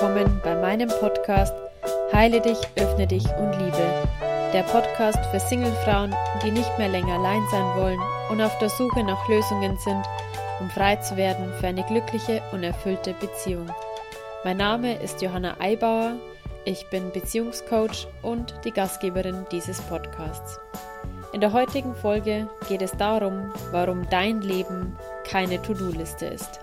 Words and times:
willkommen 0.00 0.40
bei 0.44 0.54
meinem 0.54 0.88
Podcast 1.00 1.52
Heile 2.12 2.40
dich, 2.40 2.58
öffne 2.76 3.08
dich 3.08 3.24
und 3.40 3.50
liebe. 3.58 4.06
Der 4.52 4.62
Podcast 4.62 5.18
für 5.32 5.40
Singlefrauen, 5.40 6.14
die 6.44 6.52
nicht 6.52 6.70
mehr 6.78 6.88
länger 6.88 7.14
allein 7.14 7.42
sein 7.50 7.66
wollen 7.74 7.98
und 8.30 8.40
auf 8.40 8.56
der 8.58 8.68
Suche 8.68 9.02
nach 9.02 9.28
Lösungen 9.28 9.76
sind, 9.78 10.04
um 10.60 10.70
frei 10.70 10.94
zu 10.96 11.16
werden 11.16 11.52
für 11.58 11.66
eine 11.66 11.82
glückliche 11.82 12.40
und 12.52 12.62
erfüllte 12.62 13.12
Beziehung. 13.14 13.68
Mein 14.44 14.58
Name 14.58 14.94
ist 15.02 15.20
Johanna 15.20 15.56
Eibauer, 15.58 16.12
ich 16.64 16.88
bin 16.90 17.10
Beziehungscoach 17.10 18.06
und 18.22 18.54
die 18.64 18.72
Gastgeberin 18.72 19.46
dieses 19.50 19.80
Podcasts. 19.80 20.60
In 21.32 21.40
der 21.40 21.52
heutigen 21.52 21.96
Folge 21.96 22.48
geht 22.68 22.82
es 22.82 22.92
darum, 22.92 23.52
warum 23.72 24.08
dein 24.10 24.42
Leben 24.42 24.96
keine 25.24 25.60
To-Do-Liste 25.60 26.26
ist. 26.26 26.60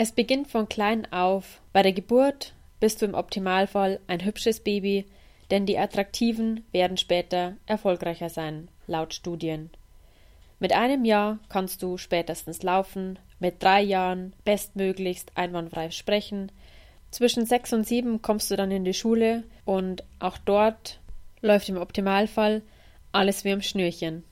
Es 0.00 0.12
beginnt 0.12 0.46
von 0.46 0.68
klein 0.68 1.12
auf. 1.12 1.60
Bei 1.72 1.82
der 1.82 1.92
Geburt 1.92 2.54
bist 2.78 3.02
du 3.02 3.06
im 3.06 3.14
Optimalfall 3.14 3.98
ein 4.06 4.24
hübsches 4.24 4.60
Baby, 4.60 5.06
denn 5.50 5.66
die 5.66 5.76
Attraktiven 5.76 6.64
werden 6.70 6.96
später 6.96 7.56
erfolgreicher 7.66 8.28
sein, 8.28 8.68
laut 8.86 9.12
Studien. 9.12 9.70
Mit 10.60 10.72
einem 10.72 11.04
Jahr 11.04 11.40
kannst 11.48 11.82
du 11.82 11.96
spätestens 11.96 12.62
laufen, 12.62 13.18
mit 13.40 13.60
drei 13.60 13.82
Jahren 13.82 14.34
bestmöglichst 14.44 15.32
einwandfrei 15.34 15.90
sprechen, 15.90 16.52
zwischen 17.10 17.44
sechs 17.44 17.72
und 17.72 17.84
sieben 17.84 18.22
kommst 18.22 18.52
du 18.52 18.56
dann 18.56 18.70
in 18.70 18.84
die 18.84 18.94
Schule 18.94 19.42
und 19.64 20.04
auch 20.20 20.38
dort 20.38 21.00
läuft 21.40 21.68
im 21.70 21.76
Optimalfall 21.76 22.62
alles 23.10 23.42
wie 23.42 23.50
am 23.50 23.62
Schnürchen. 23.62 24.22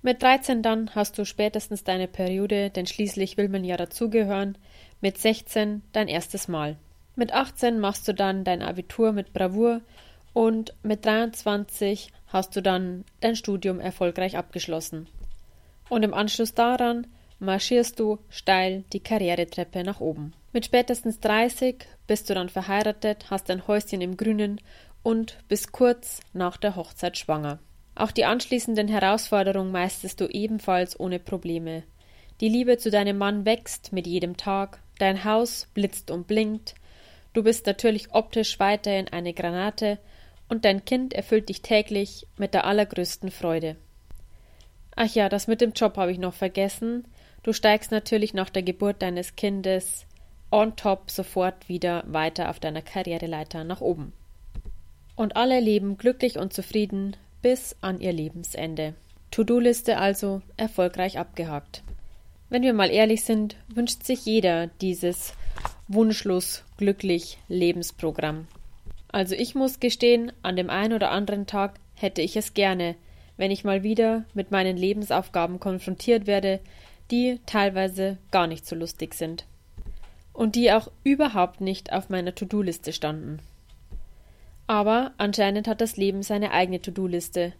Mit 0.00 0.22
13 0.22 0.62
dann 0.62 0.94
hast 0.94 1.18
du 1.18 1.24
spätestens 1.24 1.82
deine 1.82 2.06
Periode, 2.06 2.70
denn 2.70 2.86
schließlich 2.86 3.36
will 3.36 3.48
man 3.48 3.64
ja 3.64 3.76
dazugehören. 3.76 4.56
Mit 5.00 5.18
16 5.18 5.82
dein 5.92 6.08
erstes 6.08 6.46
Mal. 6.46 6.76
Mit 7.16 7.32
18 7.32 7.80
machst 7.80 8.06
du 8.06 8.14
dann 8.14 8.44
dein 8.44 8.62
Abitur 8.62 9.12
mit 9.12 9.32
Bravour 9.32 9.80
und 10.32 10.72
mit 10.84 11.04
23 11.04 12.12
hast 12.28 12.54
du 12.54 12.62
dann 12.62 13.04
dein 13.20 13.34
Studium 13.34 13.80
erfolgreich 13.80 14.36
abgeschlossen. 14.36 15.08
Und 15.88 16.04
im 16.04 16.14
Anschluss 16.14 16.54
daran 16.54 17.08
marschierst 17.40 17.98
du 17.98 18.18
steil 18.28 18.84
die 18.92 19.00
Karrieretreppe 19.00 19.82
nach 19.82 20.00
oben. 20.00 20.32
Mit 20.52 20.64
spätestens 20.64 21.18
30 21.20 21.86
bist 22.06 22.30
du 22.30 22.34
dann 22.34 22.48
verheiratet, 22.48 23.30
hast 23.30 23.50
ein 23.50 23.66
Häuschen 23.66 24.00
im 24.00 24.16
Grünen 24.16 24.60
und 25.02 25.38
bist 25.48 25.72
kurz 25.72 26.20
nach 26.32 26.56
der 26.56 26.76
Hochzeit 26.76 27.18
schwanger. 27.18 27.58
Auch 27.98 28.12
die 28.12 28.24
anschließenden 28.24 28.86
Herausforderungen 28.86 29.72
meistest 29.72 30.20
du 30.20 30.26
ebenfalls 30.26 30.98
ohne 31.00 31.18
Probleme. 31.18 31.82
Die 32.40 32.48
Liebe 32.48 32.78
zu 32.78 32.92
deinem 32.92 33.18
Mann 33.18 33.44
wächst 33.44 33.92
mit 33.92 34.06
jedem 34.06 34.36
Tag, 34.36 34.80
dein 35.00 35.24
Haus 35.24 35.66
blitzt 35.74 36.12
und 36.12 36.28
blinkt, 36.28 36.76
du 37.32 37.42
bist 37.42 37.66
natürlich 37.66 38.14
optisch 38.14 38.60
weiterhin 38.60 39.08
eine 39.08 39.34
Granate 39.34 39.98
und 40.48 40.64
dein 40.64 40.84
Kind 40.84 41.12
erfüllt 41.12 41.48
dich 41.48 41.60
täglich 41.60 42.28
mit 42.36 42.54
der 42.54 42.66
allergrößten 42.66 43.32
Freude. 43.32 43.74
Ach 44.94 45.12
ja, 45.12 45.28
das 45.28 45.48
mit 45.48 45.60
dem 45.60 45.72
Job 45.72 45.96
habe 45.96 46.12
ich 46.12 46.18
noch 46.18 46.34
vergessen. 46.34 47.04
Du 47.42 47.52
steigst 47.52 47.90
natürlich 47.90 48.32
nach 48.32 48.48
der 48.48 48.62
Geburt 48.62 49.02
deines 49.02 49.34
Kindes 49.34 50.06
on 50.52 50.76
top 50.76 51.10
sofort 51.10 51.68
wieder 51.68 52.04
weiter 52.06 52.48
auf 52.48 52.60
deiner 52.60 52.82
Karriereleiter 52.82 53.64
nach 53.64 53.80
oben. 53.80 54.12
Und 55.16 55.34
alle 55.34 55.58
leben 55.58 55.98
glücklich 55.98 56.38
und 56.38 56.52
zufrieden, 56.52 57.16
bis 57.42 57.76
an 57.80 58.00
ihr 58.00 58.12
Lebensende. 58.12 58.94
To-Do-Liste 59.30 59.98
also 59.98 60.42
erfolgreich 60.56 61.18
abgehakt. 61.18 61.82
Wenn 62.50 62.62
wir 62.62 62.72
mal 62.72 62.90
ehrlich 62.90 63.24
sind, 63.24 63.56
wünscht 63.68 64.04
sich 64.04 64.24
jeder 64.24 64.68
dieses 64.80 65.34
wunschlos 65.86 66.64
glücklich 66.78 67.38
Lebensprogramm. 67.48 68.48
Also 69.08 69.34
ich 69.34 69.54
muss 69.54 69.80
gestehen, 69.80 70.32
an 70.42 70.56
dem 70.56 70.70
einen 70.70 70.92
oder 70.92 71.10
anderen 71.10 71.46
Tag 71.46 71.78
hätte 71.94 72.22
ich 72.22 72.36
es 72.36 72.54
gerne, 72.54 72.94
wenn 73.36 73.50
ich 73.50 73.64
mal 73.64 73.82
wieder 73.82 74.24
mit 74.34 74.50
meinen 74.50 74.76
Lebensaufgaben 74.76 75.60
konfrontiert 75.60 76.26
werde, 76.26 76.60
die 77.10 77.40
teilweise 77.46 78.18
gar 78.30 78.46
nicht 78.46 78.66
so 78.66 78.76
lustig 78.76 79.14
sind. 79.14 79.46
Und 80.32 80.54
die 80.54 80.72
auch 80.72 80.90
überhaupt 81.04 81.60
nicht 81.60 81.92
auf 81.92 82.10
meiner 82.10 82.34
To-Do-Liste 82.34 82.92
standen. 82.92 83.40
Aber 84.68 85.12
anscheinend 85.16 85.66
hat 85.66 85.80
das 85.80 85.96
Leben 85.96 86.22
seine 86.22 86.52
eigene 86.52 86.80
To-Do-Liste, 86.80 87.54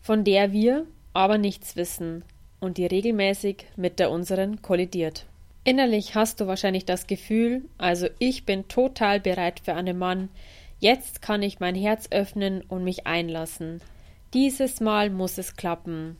von 0.00 0.22
der 0.22 0.52
wir 0.52 0.86
aber 1.12 1.38
nichts 1.38 1.74
wissen 1.74 2.22
und 2.60 2.76
die 2.76 2.86
regelmäßig 2.86 3.64
mit 3.76 3.98
der 3.98 4.10
unseren 4.10 4.62
kollidiert. 4.62 5.26
Innerlich 5.64 6.14
hast 6.14 6.40
du 6.40 6.46
wahrscheinlich 6.46 6.84
das 6.84 7.06
Gefühl, 7.06 7.64
also 7.78 8.08
ich 8.18 8.44
bin 8.44 8.68
total 8.68 9.20
bereit 9.20 9.60
für 9.64 9.74
einen 9.74 9.98
Mann, 9.98 10.28
jetzt 10.78 11.22
kann 11.22 11.42
ich 11.42 11.60
mein 11.60 11.74
Herz 11.74 12.08
öffnen 12.10 12.62
und 12.62 12.84
mich 12.84 13.06
einlassen. 13.06 13.80
Dieses 14.34 14.80
Mal 14.80 15.10
muss 15.10 15.38
es 15.38 15.56
klappen. 15.56 16.16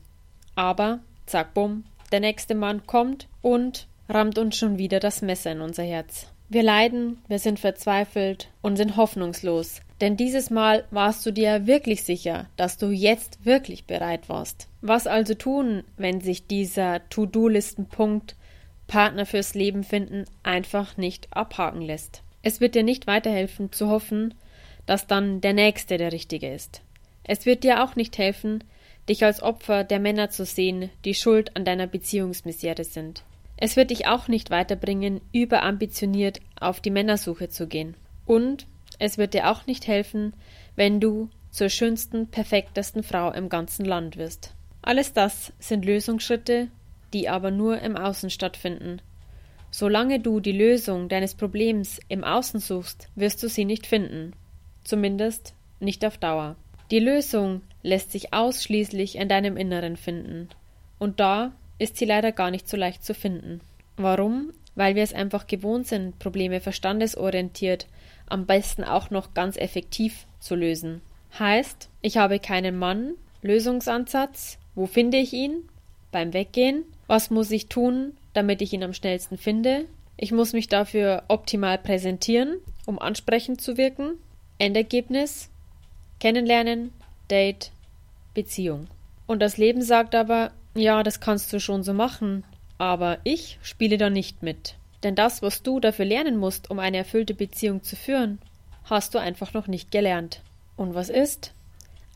Aber, 0.57 1.01
zack 1.27 1.55
bumm, 1.55 1.85
der 2.13 2.21
nächste 2.21 2.55
Mann 2.55 2.87
kommt 2.87 3.29
und 3.43 3.87
rammt 4.09 4.39
uns 4.39 4.57
schon 4.57 4.79
wieder 4.79 5.01
das 5.01 5.23
Messer 5.23 5.53
in 5.53 5.61
unser 5.61 5.85
Herz. 5.85 6.27
Wir 6.49 6.63
leiden, 6.63 7.19
wir 7.29 7.39
sind 7.39 7.61
verzweifelt 7.61 8.49
und 8.63 8.77
sind 8.77 8.97
hoffnungslos, 8.97 9.81
denn 10.01 10.17
dieses 10.17 10.51
Mal 10.51 10.85
warst 10.91 11.25
du 11.27 11.31
dir 11.31 11.67
wirklich 11.67 12.05
sicher, 12.05 12.47
dass 12.57 12.79
du 12.79 12.91
jetzt 12.91 13.45
wirklich 13.45 13.85
bereit 13.85 14.29
warst. 14.29 14.69
Was 14.81 15.07
also 15.07 15.35
tun, 15.35 15.85
wenn 15.97 16.21
sich 16.21 16.47
dieser 16.47 17.09
To-Do-Listen-Punkt 17.11 18.37
Partner 18.87 19.27
fürs 19.27 19.55
Leben 19.55 19.85
finden 19.85 20.25
einfach 20.43 20.97
nicht 20.97 21.29
abhaken 21.31 21.83
lässt? 21.83 22.23
Es 22.43 22.61
wird 22.61 22.75
dir 22.75 22.83
nicht 22.83 23.07
weiterhelfen 23.07 23.73
zu 23.73 23.89
hoffen, 23.89 24.35
dass 24.87 25.07
dann 25.07 25.41
der 25.41 25.53
Nächste 25.53 25.99
der 25.99 26.13
Richtige 26.13 26.53
ist. 26.53 26.83
Es 27.23 27.47
wird 27.47 27.63
dir 27.63 27.85
auch 27.85 27.95
nicht 27.97 28.17
helfen, 28.19 28.65
dich 29.09 29.25
als 29.25 29.43
Opfer 29.43 29.85
der 29.85 30.01
Männer 30.01 30.31
zu 30.31 30.45
sehen, 30.45 30.91
die 31.05 31.15
schuld 31.15 31.57
an 31.57 31.65
deiner 31.65 31.87
Beziehungsmisere 31.87 32.85
sind. 32.85 33.23
Es 33.57 33.77
wird 33.77 33.91
dich 33.91 34.07
auch 34.07 34.27
nicht 34.27 34.51
weiterbringen, 34.51 35.21
überambitioniert 35.33 36.41
auf 36.59 36.81
die 36.81 36.91
Männersuche 36.91 37.51
zu 37.51 37.67
gehen. 37.67 37.95
Und 38.25 38.67
es 39.01 39.19
wird 39.19 39.35
dir 39.35 39.51
auch 39.51 39.67
nicht 39.67 39.89
helfen, 39.89 40.35
wenn 40.77 41.01
du 41.01 41.31
zur 41.51 41.69
schönsten, 41.69 42.29
perfektesten 42.29 43.03
Frau 43.03 43.33
im 43.33 43.49
ganzen 43.49 43.85
Land 43.85 44.17
wirst. 44.17 44.55
Alles 44.83 45.13
das 45.13 45.53
sind 45.59 45.85
Lösungsschritte, 45.85 46.69
die 47.13 47.29
aber 47.29 47.51
nur 47.51 47.81
im 47.81 47.97
Außen 47.97 48.31
stattfinden. 48.31 49.03
Solange 49.71 50.21
du 50.21 50.41
die 50.41 50.53
Lösung 50.53 51.09
deines 51.09 51.35
Problems 51.35 51.99
im 52.09 52.25
Außen 52.25 52.61
suchst, 52.61 53.09
wirst 53.15 53.43
du 53.43 53.49
sie 53.49 53.65
nicht 53.65 53.87
finden. 53.87 54.33
Zumindest 54.85 55.55
nicht 55.81 56.05
auf 56.05 56.19
Dauer. 56.19 56.57
Die 56.91 56.99
Lösung 56.99 57.63
lässt 57.83 58.13
sich 58.13 58.33
ausschließlich 58.33 59.17
in 59.17 59.29
deinem 59.29 59.57
Inneren 59.57 59.97
finden. 59.97 60.49
Und 60.99 61.21
da 61.21 61.53
ist 61.79 61.97
sie 61.97 62.05
leider 62.05 62.33
gar 62.33 62.51
nicht 62.51 62.69
so 62.69 62.77
leicht 62.77 63.05
zu 63.05 63.15
finden. 63.15 63.61
Warum? 63.97 64.53
Weil 64.75 64.95
wir 64.95 65.03
es 65.03 65.15
einfach 65.15 65.47
gewohnt 65.47 65.87
sind, 65.87 66.19
Probleme 66.19 66.61
verstandesorientiert, 66.61 67.87
am 68.31 68.47
besten 68.47 68.85
auch 68.85 69.11
noch 69.11 69.35
ganz 69.35 69.57
effektiv 69.57 70.27
zu 70.41 70.55
lösen. 70.55 71.03
Heißt, 71.39 71.89
ich 72.03 72.17
habe 72.17 72.39
keinen 72.39 72.79
Mann, 72.79 73.15
Lösungsansatz, 73.43 74.59
wo 74.75 74.87
finde 74.87 75.19
ich 75.19 75.33
ihn? 75.33 75.69
Beim 76.13 76.33
Weggehen? 76.33 76.85
Was 77.07 77.31
muss 77.31 77.51
ich 77.51 77.67
tun, 77.67 78.17
damit 78.33 78.63
ich 78.63 78.73
ihn 78.73 78.83
am 78.83 78.95
schnellsten 78.95 79.39
finde? 79.39 79.85
Ich 80.17 80.33
muss 80.33 80.53
mich 80.53 80.69
dafür 80.69 81.25
optimal 81.29 81.79
präsentieren, 81.79 82.57
um 82.87 82.99
ansprechend 82.99 83.61
zu 83.61 83.77
wirken. 83.77 84.13
Endergebnis 84.59 85.51
Kennenlernen, 86.21 86.93
Date, 87.31 87.73
Beziehung. 88.35 88.89
Und 89.27 89.41
das 89.41 89.57
Leben 89.57 89.81
sagt 89.81 90.15
aber, 90.15 90.51
ja, 90.75 91.03
das 91.03 91.21
kannst 91.21 91.53
du 91.53 91.59
schon 91.61 91.83
so 91.83 91.95
machen, 91.95 92.45
aber 92.77 93.19
ich 93.25 93.59
spiele 93.63 93.97
da 93.97 94.11
nicht 94.11 94.43
mit. 94.43 94.75
Denn 95.03 95.15
das, 95.15 95.43
was 95.43 95.63
du 95.63 95.81
dafür 95.81 96.05
lernen 96.05 96.37
musst, 96.37 96.71
um 96.71 96.79
eine 96.79 96.99
erfüllte 96.99 97.35
Beziehung 97.35 97.83
zu 97.83 97.97
führen, 97.97 98.39
hast 98.85 99.15
du 99.15 99.19
einfach 99.19 99.55
noch 99.55 99.67
nicht 99.67 99.91
gelernt. 99.91 100.43
Und 100.77 100.95
was 100.95 101.09
ist? 101.09 101.53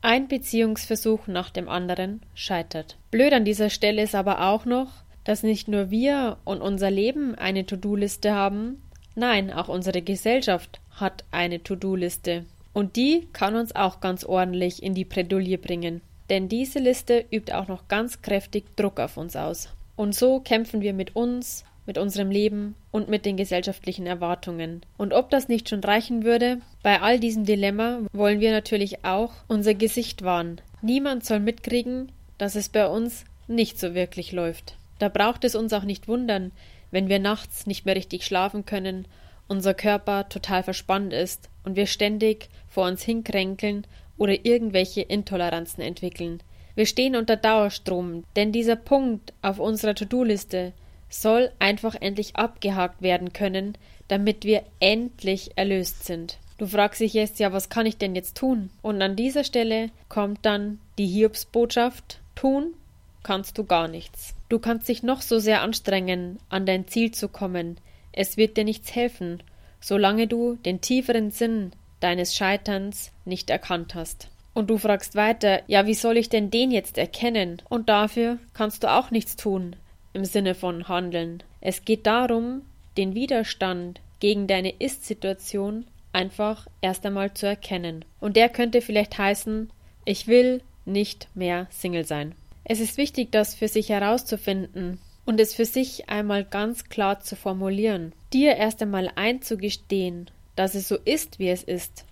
Ein 0.02 0.28
Beziehungsversuch 0.28 1.26
nach 1.28 1.50
dem 1.50 1.68
anderen 1.68 2.20
scheitert. 2.34 2.96
Blöd 3.10 3.32
an 3.32 3.44
dieser 3.44 3.70
Stelle 3.70 4.02
ist 4.02 4.14
aber 4.14 4.48
auch 4.48 4.66
noch, 4.66 4.88
dass 5.24 5.42
nicht 5.42 5.68
nur 5.68 5.90
wir 5.90 6.36
und 6.44 6.60
unser 6.60 6.90
Leben 6.90 7.34
eine 7.34 7.64
To-Do-Liste 7.64 8.32
haben, 8.32 8.82
nein, 9.14 9.50
auch 9.50 9.68
unsere 9.68 10.02
Gesellschaft 10.02 10.80
hat 10.90 11.24
eine 11.30 11.62
To-Do-Liste. 11.62 12.44
Und 12.74 12.96
die 12.96 13.28
kann 13.32 13.54
uns 13.54 13.74
auch 13.74 14.00
ganz 14.00 14.24
ordentlich 14.24 14.82
in 14.82 14.94
die 14.94 15.04
Bredouille 15.04 15.56
bringen. 15.56 16.02
Denn 16.28 16.48
diese 16.48 16.78
Liste 16.78 17.24
übt 17.30 17.52
auch 17.52 17.68
noch 17.68 17.88
ganz 17.88 18.20
kräftig 18.20 18.76
Druck 18.76 18.98
auf 18.98 19.16
uns 19.16 19.36
aus. 19.36 19.68
Und 19.96 20.14
so 20.14 20.40
kämpfen 20.40 20.80
wir 20.80 20.92
mit 20.92 21.14
uns, 21.14 21.64
mit 21.86 21.98
unserem 21.98 22.30
Leben 22.30 22.74
und 22.90 23.08
mit 23.08 23.26
den 23.26 23.36
gesellschaftlichen 23.36 24.06
Erwartungen. 24.06 24.82
Und 24.96 25.12
ob 25.12 25.30
das 25.30 25.48
nicht 25.48 25.68
schon 25.68 25.84
reichen 25.84 26.24
würde, 26.24 26.60
bei 26.82 27.00
all 27.00 27.20
diesem 27.20 27.44
Dilemma 27.44 28.00
wollen 28.12 28.40
wir 28.40 28.52
natürlich 28.52 29.04
auch 29.04 29.32
unser 29.48 29.74
Gesicht 29.74 30.22
wahren. 30.22 30.60
Niemand 30.82 31.24
soll 31.24 31.40
mitkriegen, 31.40 32.12
dass 32.38 32.54
es 32.54 32.68
bei 32.68 32.86
uns 32.86 33.24
nicht 33.48 33.78
so 33.78 33.94
wirklich 33.94 34.32
läuft. 34.32 34.76
Da 34.98 35.08
braucht 35.08 35.44
es 35.44 35.54
uns 35.54 35.72
auch 35.72 35.84
nicht 35.84 36.08
wundern, 36.08 36.52
wenn 36.90 37.08
wir 37.08 37.18
nachts 37.18 37.66
nicht 37.66 37.84
mehr 37.84 37.96
richtig 37.96 38.24
schlafen 38.24 38.64
können 38.64 39.06
unser 39.48 39.74
Körper 39.74 40.28
total 40.28 40.62
verspannt 40.62 41.12
ist 41.12 41.48
und 41.64 41.76
wir 41.76 41.86
ständig 41.86 42.48
vor 42.68 42.86
uns 42.86 43.02
hinkränkeln 43.02 43.86
oder 44.16 44.44
irgendwelche 44.44 45.02
Intoleranzen 45.02 45.82
entwickeln. 45.82 46.42
Wir 46.74 46.86
stehen 46.86 47.14
unter 47.14 47.36
Dauerstrom, 47.36 48.24
denn 48.36 48.52
dieser 48.52 48.76
Punkt 48.76 49.32
auf 49.42 49.58
unserer 49.58 49.94
To-Do-Liste 49.94 50.72
soll 51.08 51.50
einfach 51.58 51.94
endlich 52.00 52.36
abgehakt 52.36 53.02
werden 53.02 53.32
können, 53.32 53.76
damit 54.08 54.44
wir 54.44 54.62
endlich 54.80 55.52
erlöst 55.56 56.04
sind. 56.04 56.38
Du 56.58 56.66
fragst 56.66 57.00
dich 57.00 57.14
jetzt, 57.14 57.40
ja, 57.40 57.52
was 57.52 57.68
kann 57.68 57.86
ich 57.86 57.98
denn 57.98 58.14
jetzt 58.14 58.36
tun? 58.36 58.70
Und 58.82 59.02
an 59.02 59.16
dieser 59.16 59.44
Stelle 59.44 59.90
kommt 60.08 60.40
dann 60.42 60.78
die 60.98 61.06
Hiobsbotschaft, 61.06 62.20
tun 62.34 62.74
kannst 63.22 63.58
du 63.58 63.64
gar 63.64 63.88
nichts. 63.88 64.34
Du 64.48 64.58
kannst 64.58 64.88
dich 64.88 65.02
noch 65.02 65.22
so 65.22 65.38
sehr 65.38 65.62
anstrengen, 65.62 66.38
an 66.48 66.66
dein 66.66 66.86
Ziel 66.86 67.10
zu 67.10 67.28
kommen, 67.28 67.78
es 68.12 68.36
wird 68.36 68.56
dir 68.56 68.64
nichts 68.64 68.94
helfen, 68.94 69.42
solange 69.80 70.28
du 70.28 70.54
den 70.54 70.80
tieferen 70.80 71.32
Sinn 71.32 71.72
deines 71.98 72.36
Scheiterns 72.36 73.10
nicht 73.24 73.50
erkannt 73.50 73.94
hast. 73.94 74.28
Und 74.52 74.70
du 74.70 74.78
fragst 74.78 75.16
weiter, 75.16 75.62
ja, 75.66 75.86
wie 75.86 75.94
soll 75.94 76.16
ich 76.16 76.28
denn 76.28 76.50
den 76.50 76.70
jetzt 76.70 76.96
erkennen? 76.96 77.60
Und 77.68 77.88
dafür 77.88 78.38
kannst 78.52 78.84
du 78.84 78.92
auch 78.92 79.10
nichts 79.10 79.34
tun, 79.34 79.74
im 80.14 80.24
Sinne 80.24 80.54
von 80.54 80.88
handeln. 80.88 81.42
Es 81.60 81.84
geht 81.84 82.06
darum, 82.06 82.62
den 82.96 83.14
Widerstand 83.14 84.00
gegen 84.20 84.46
deine 84.46 84.70
Ist-Situation 84.70 85.86
einfach 86.12 86.66
erst 86.80 87.04
einmal 87.04 87.34
zu 87.34 87.46
erkennen. 87.46 88.04
Und 88.20 88.36
der 88.36 88.48
könnte 88.48 88.80
vielleicht 88.80 89.18
heißen, 89.18 89.70
ich 90.04 90.26
will 90.26 90.62
nicht 90.86 91.28
mehr 91.34 91.66
Single 91.70 92.06
sein. 92.06 92.34
Es 92.64 92.80
ist 92.80 92.96
wichtig, 92.96 93.30
das 93.32 93.54
für 93.54 93.68
sich 93.68 93.90
herauszufinden 93.90 94.98
und 95.26 95.40
es 95.40 95.54
für 95.54 95.64
sich 95.64 96.08
einmal 96.08 96.44
ganz 96.44 96.84
klar 96.84 97.20
zu 97.20 97.36
formulieren. 97.36 98.12
Dir 98.32 98.56
erst 98.56 98.80
einmal 98.82 99.10
einzugestehen, 99.16 100.30
dass 100.56 100.74
es 100.74 100.88
so 100.88 100.96
ist, 100.96 101.38
wie 101.38 101.48
es 101.48 101.62
ist, 101.62 102.04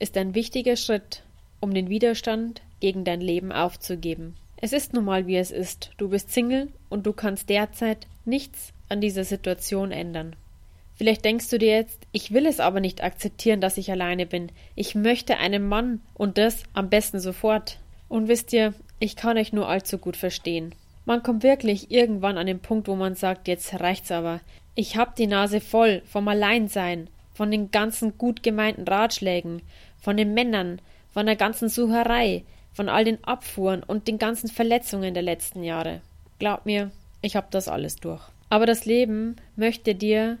ist 0.00 0.16
ein 0.16 0.34
wichtiger 0.34 0.76
Schritt, 0.76 1.22
um 1.60 1.72
den 1.74 1.88
Widerstand 1.88 2.62
gegen 2.80 3.04
dein 3.04 3.20
Leben 3.20 3.52
aufzugeben. 3.52 4.36
Es 4.64 4.72
ist 4.72 4.94
nun 4.94 5.04
mal, 5.04 5.26
wie 5.26 5.36
es 5.36 5.50
ist. 5.50 5.90
Du 5.98 6.08
bist 6.08 6.32
Single 6.32 6.72
und 6.88 7.04
du 7.04 7.12
kannst 7.12 7.50
derzeit 7.50 8.06
nichts 8.24 8.72
an 8.88 9.02
dieser 9.02 9.24
Situation 9.24 9.92
ändern. 9.92 10.36
Vielleicht 10.94 11.22
denkst 11.26 11.50
du 11.50 11.58
dir 11.58 11.76
jetzt, 11.76 12.06
ich 12.12 12.32
will 12.32 12.46
es 12.46 12.60
aber 12.60 12.80
nicht 12.80 13.04
akzeptieren, 13.04 13.60
dass 13.60 13.76
ich 13.76 13.90
alleine 13.90 14.24
bin. 14.24 14.50
Ich 14.74 14.94
möchte 14.94 15.36
einen 15.36 15.68
Mann 15.68 16.00
und 16.14 16.38
das 16.38 16.62
am 16.72 16.88
besten 16.88 17.20
sofort. 17.20 17.78
Und 18.08 18.28
wisst 18.28 18.54
ihr, 18.54 18.72
ich 19.00 19.16
kann 19.16 19.36
euch 19.36 19.52
nur 19.52 19.68
allzu 19.68 19.98
gut 19.98 20.16
verstehen. 20.16 20.74
Man 21.04 21.22
kommt 21.22 21.42
wirklich 21.42 21.90
irgendwann 21.90 22.38
an 22.38 22.46
den 22.46 22.60
Punkt, 22.60 22.88
wo 22.88 22.96
man 22.96 23.16
sagt, 23.16 23.48
jetzt 23.48 23.78
reicht's 23.80 24.10
aber. 24.10 24.40
Ich 24.74 24.96
hab 24.96 25.14
die 25.14 25.26
Nase 25.26 25.60
voll 25.60 26.00
vom 26.06 26.26
Alleinsein, 26.26 27.10
von 27.34 27.50
den 27.50 27.70
ganzen 27.70 28.16
gut 28.16 28.42
gemeinten 28.42 28.88
Ratschlägen, 28.88 29.60
von 30.00 30.16
den 30.16 30.32
Männern, 30.32 30.80
von 31.10 31.26
der 31.26 31.36
ganzen 31.36 31.68
Sucherei, 31.68 32.44
von 32.74 32.88
all 32.88 33.04
den 33.04 33.22
Abfuhren 33.24 33.82
und 33.82 34.08
den 34.08 34.18
ganzen 34.18 34.48
Verletzungen 34.48 35.14
der 35.14 35.22
letzten 35.22 35.62
Jahre. 35.62 36.00
Glaub 36.38 36.66
mir, 36.66 36.90
ich 37.22 37.36
hab 37.36 37.50
das 37.50 37.68
alles 37.68 37.96
durch. 37.96 38.22
Aber 38.50 38.66
das 38.66 38.84
Leben 38.84 39.36
möchte 39.56 39.94
dir, 39.94 40.38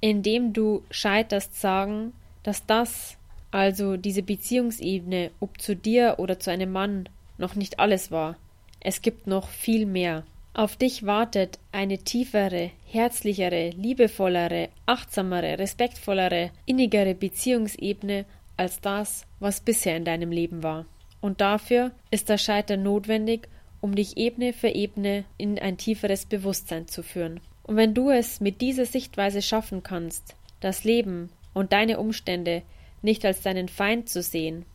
indem 0.00 0.52
du 0.52 0.82
scheiterst, 0.90 1.60
sagen, 1.60 2.12
dass 2.42 2.66
das, 2.66 3.16
also 3.50 3.96
diese 3.96 4.22
Beziehungsebene, 4.22 5.30
ob 5.40 5.60
zu 5.60 5.76
dir 5.76 6.16
oder 6.18 6.38
zu 6.38 6.50
einem 6.50 6.72
Mann, 6.72 7.08
noch 7.38 7.54
nicht 7.54 7.78
alles 7.78 8.10
war. 8.10 8.36
Es 8.80 9.00
gibt 9.00 9.26
noch 9.26 9.48
viel 9.48 9.86
mehr. 9.86 10.24
Auf 10.52 10.76
dich 10.76 11.04
wartet 11.04 11.58
eine 11.72 11.98
tiefere, 11.98 12.70
herzlichere, 12.86 13.70
liebevollere, 13.70 14.68
achtsamere, 14.86 15.58
respektvollere, 15.58 16.50
innigere 16.64 17.14
Beziehungsebene 17.14 18.24
als 18.56 18.80
das, 18.80 19.26
was 19.40 19.60
bisher 19.60 19.96
in 19.96 20.04
deinem 20.04 20.30
Leben 20.30 20.62
war. 20.62 20.86
Und 21.24 21.40
dafür 21.40 21.92
ist 22.10 22.28
das 22.28 22.42
Scheitern 22.42 22.82
notwendig, 22.82 23.48
um 23.80 23.94
dich 23.94 24.18
Ebene 24.18 24.52
für 24.52 24.68
Ebene 24.68 25.24
in 25.38 25.58
ein 25.58 25.78
tieferes 25.78 26.26
Bewusstsein 26.26 26.86
zu 26.86 27.02
führen. 27.02 27.40
Und 27.62 27.76
wenn 27.76 27.94
du 27.94 28.10
es 28.10 28.42
mit 28.42 28.60
dieser 28.60 28.84
Sichtweise 28.84 29.40
schaffen 29.40 29.82
kannst, 29.82 30.36
das 30.60 30.84
Leben 30.84 31.30
und 31.54 31.72
deine 31.72 31.98
Umstände 31.98 32.60
nicht 33.00 33.24
als 33.24 33.40
deinen 33.40 33.70
Feind 33.70 34.10
zu 34.10 34.20
sehen, 34.20 34.66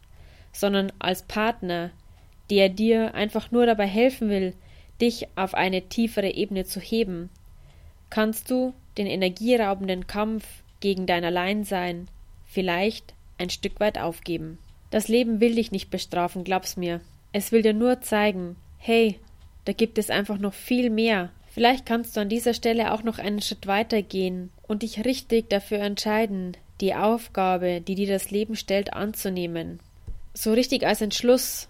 sondern 0.51 0.91
als 0.97 1.21
Partner, 1.21 1.91
der 2.49 2.69
dir 2.69 3.13
einfach 3.13 3.51
nur 3.51 3.67
dabei 3.67 3.85
helfen 3.85 4.29
will, 4.29 4.55
dich 4.99 5.27
auf 5.35 5.53
eine 5.53 5.83
tiefere 5.83 6.31
Ebene 6.31 6.65
zu 6.65 6.79
heben, 6.79 7.29
kannst 8.09 8.49
du 8.49 8.73
den 8.97 9.05
energieraubenden 9.05 10.07
Kampf 10.07 10.47
gegen 10.79 11.05
dein 11.05 11.23
Alleinsein 11.23 12.07
vielleicht 12.47 13.13
ein 13.37 13.51
Stück 13.51 13.79
weit 13.79 13.99
aufgeben. 13.99 14.57
Das 14.89 15.07
Leben 15.07 15.39
will 15.39 15.55
dich 15.55 15.71
nicht 15.71 15.89
bestrafen, 15.89 16.43
glaub's 16.43 16.77
mir. 16.77 17.01
Es 17.31 17.51
will 17.51 17.61
dir 17.61 17.73
nur 17.73 18.01
zeigen, 18.01 18.55
hey, 18.77 19.19
da 19.65 19.73
gibt 19.73 19.97
es 19.97 20.09
einfach 20.09 20.37
noch 20.39 20.53
viel 20.53 20.89
mehr. 20.89 21.29
Vielleicht 21.51 21.85
kannst 21.85 22.15
du 22.15 22.21
an 22.21 22.29
dieser 22.29 22.53
Stelle 22.53 22.93
auch 22.93 23.03
noch 23.03 23.19
einen 23.19 23.41
Schritt 23.41 23.67
weiter 23.67 24.01
gehen 24.01 24.51
und 24.67 24.83
dich 24.83 25.05
richtig 25.05 25.49
dafür 25.49 25.79
entscheiden, 25.79 26.57
die 26.81 26.95
Aufgabe, 26.95 27.81
die 27.81 27.95
dir 27.95 28.07
das 28.07 28.31
Leben 28.31 28.55
stellt, 28.55 28.93
anzunehmen. 28.93 29.79
So 30.33 30.53
richtig 30.53 30.85
als 30.85 31.01
Entschluss 31.01 31.69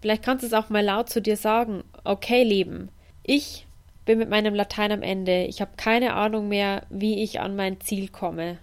Vielleicht 0.00 0.22
kannst 0.22 0.42
du 0.42 0.46
es 0.46 0.52
auch 0.52 0.68
mal 0.68 0.84
laut 0.84 1.10
zu 1.10 1.20
dir 1.20 1.36
sagen. 1.36 1.82
Okay, 2.04 2.42
Leben. 2.42 2.90
Ich 3.24 3.66
bin 4.04 4.18
mit 4.18 4.30
meinem 4.30 4.54
Latein 4.54 4.92
am 4.92 5.02
Ende. 5.02 5.44
Ich 5.44 5.60
habe 5.60 5.72
keine 5.76 6.14
Ahnung 6.14 6.48
mehr, 6.48 6.86
wie 6.88 7.22
ich 7.22 7.40
an 7.40 7.56
mein 7.56 7.80
Ziel 7.80 8.08
komme. 8.08 8.58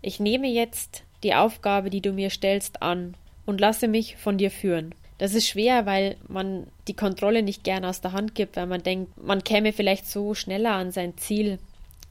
Ich 0.00 0.20
nehme 0.20 0.48
jetzt 0.48 1.04
die 1.22 1.34
Aufgabe, 1.34 1.90
die 1.90 2.00
du 2.00 2.12
mir 2.12 2.30
stellst, 2.30 2.82
an 2.82 3.14
und 3.46 3.60
lasse 3.60 3.88
mich 3.88 4.16
von 4.16 4.38
dir 4.38 4.50
führen. 4.50 4.94
Das 5.18 5.34
ist 5.34 5.48
schwer, 5.48 5.84
weil 5.84 6.16
man 6.28 6.68
die 6.86 6.94
Kontrolle 6.94 7.42
nicht 7.42 7.64
gern 7.64 7.84
aus 7.84 8.00
der 8.00 8.12
Hand 8.12 8.34
gibt, 8.34 8.56
weil 8.56 8.66
man 8.66 8.82
denkt, 8.82 9.20
man 9.22 9.42
käme 9.42 9.72
vielleicht 9.72 10.06
so 10.06 10.34
schneller 10.34 10.72
an 10.72 10.92
sein 10.92 11.16
Ziel. 11.16 11.58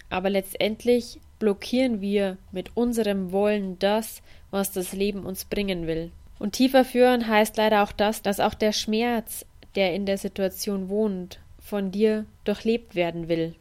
Aber 0.09 0.29
letztendlich 0.29 1.19
blockieren 1.39 2.01
wir 2.01 2.37
mit 2.51 2.75
unserem 2.75 3.31
Wollen 3.31 3.79
das, 3.79 4.21
was 4.51 4.71
das 4.71 4.93
Leben 4.93 5.25
uns 5.25 5.45
bringen 5.45 5.87
will. 5.87 6.11
Und 6.39 6.53
tiefer 6.53 6.85
führen 6.85 7.27
heißt 7.27 7.57
leider 7.57 7.83
auch 7.83 7.91
das, 7.91 8.21
dass 8.21 8.39
auch 8.39 8.53
der 8.53 8.73
Schmerz, 8.73 9.45
der 9.75 9.93
in 9.93 10.05
der 10.05 10.17
Situation 10.17 10.89
wohnt, 10.89 11.39
von 11.59 11.91
dir 11.91 12.25
durchlebt 12.43 12.95
werden 12.95 13.27
will, 13.27 13.55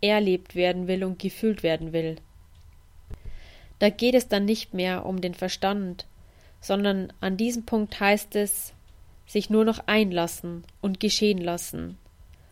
erlebt 0.00 0.54
werden 0.54 0.86
will 0.86 1.04
und 1.04 1.18
gefühlt 1.18 1.62
werden 1.62 1.92
will. 1.92 2.16
Da 3.80 3.90
geht 3.90 4.14
es 4.14 4.28
dann 4.28 4.44
nicht 4.44 4.72
mehr 4.72 5.04
um 5.04 5.20
den 5.20 5.34
Verstand, 5.34 6.06
sondern 6.60 7.12
an 7.20 7.36
diesem 7.36 7.64
Punkt 7.64 7.98
heißt 7.98 8.36
es, 8.36 8.72
sich 9.26 9.50
nur 9.50 9.64
noch 9.64 9.80
einlassen 9.86 10.64
und 10.80 11.00
geschehen 11.00 11.38
lassen 11.38 11.98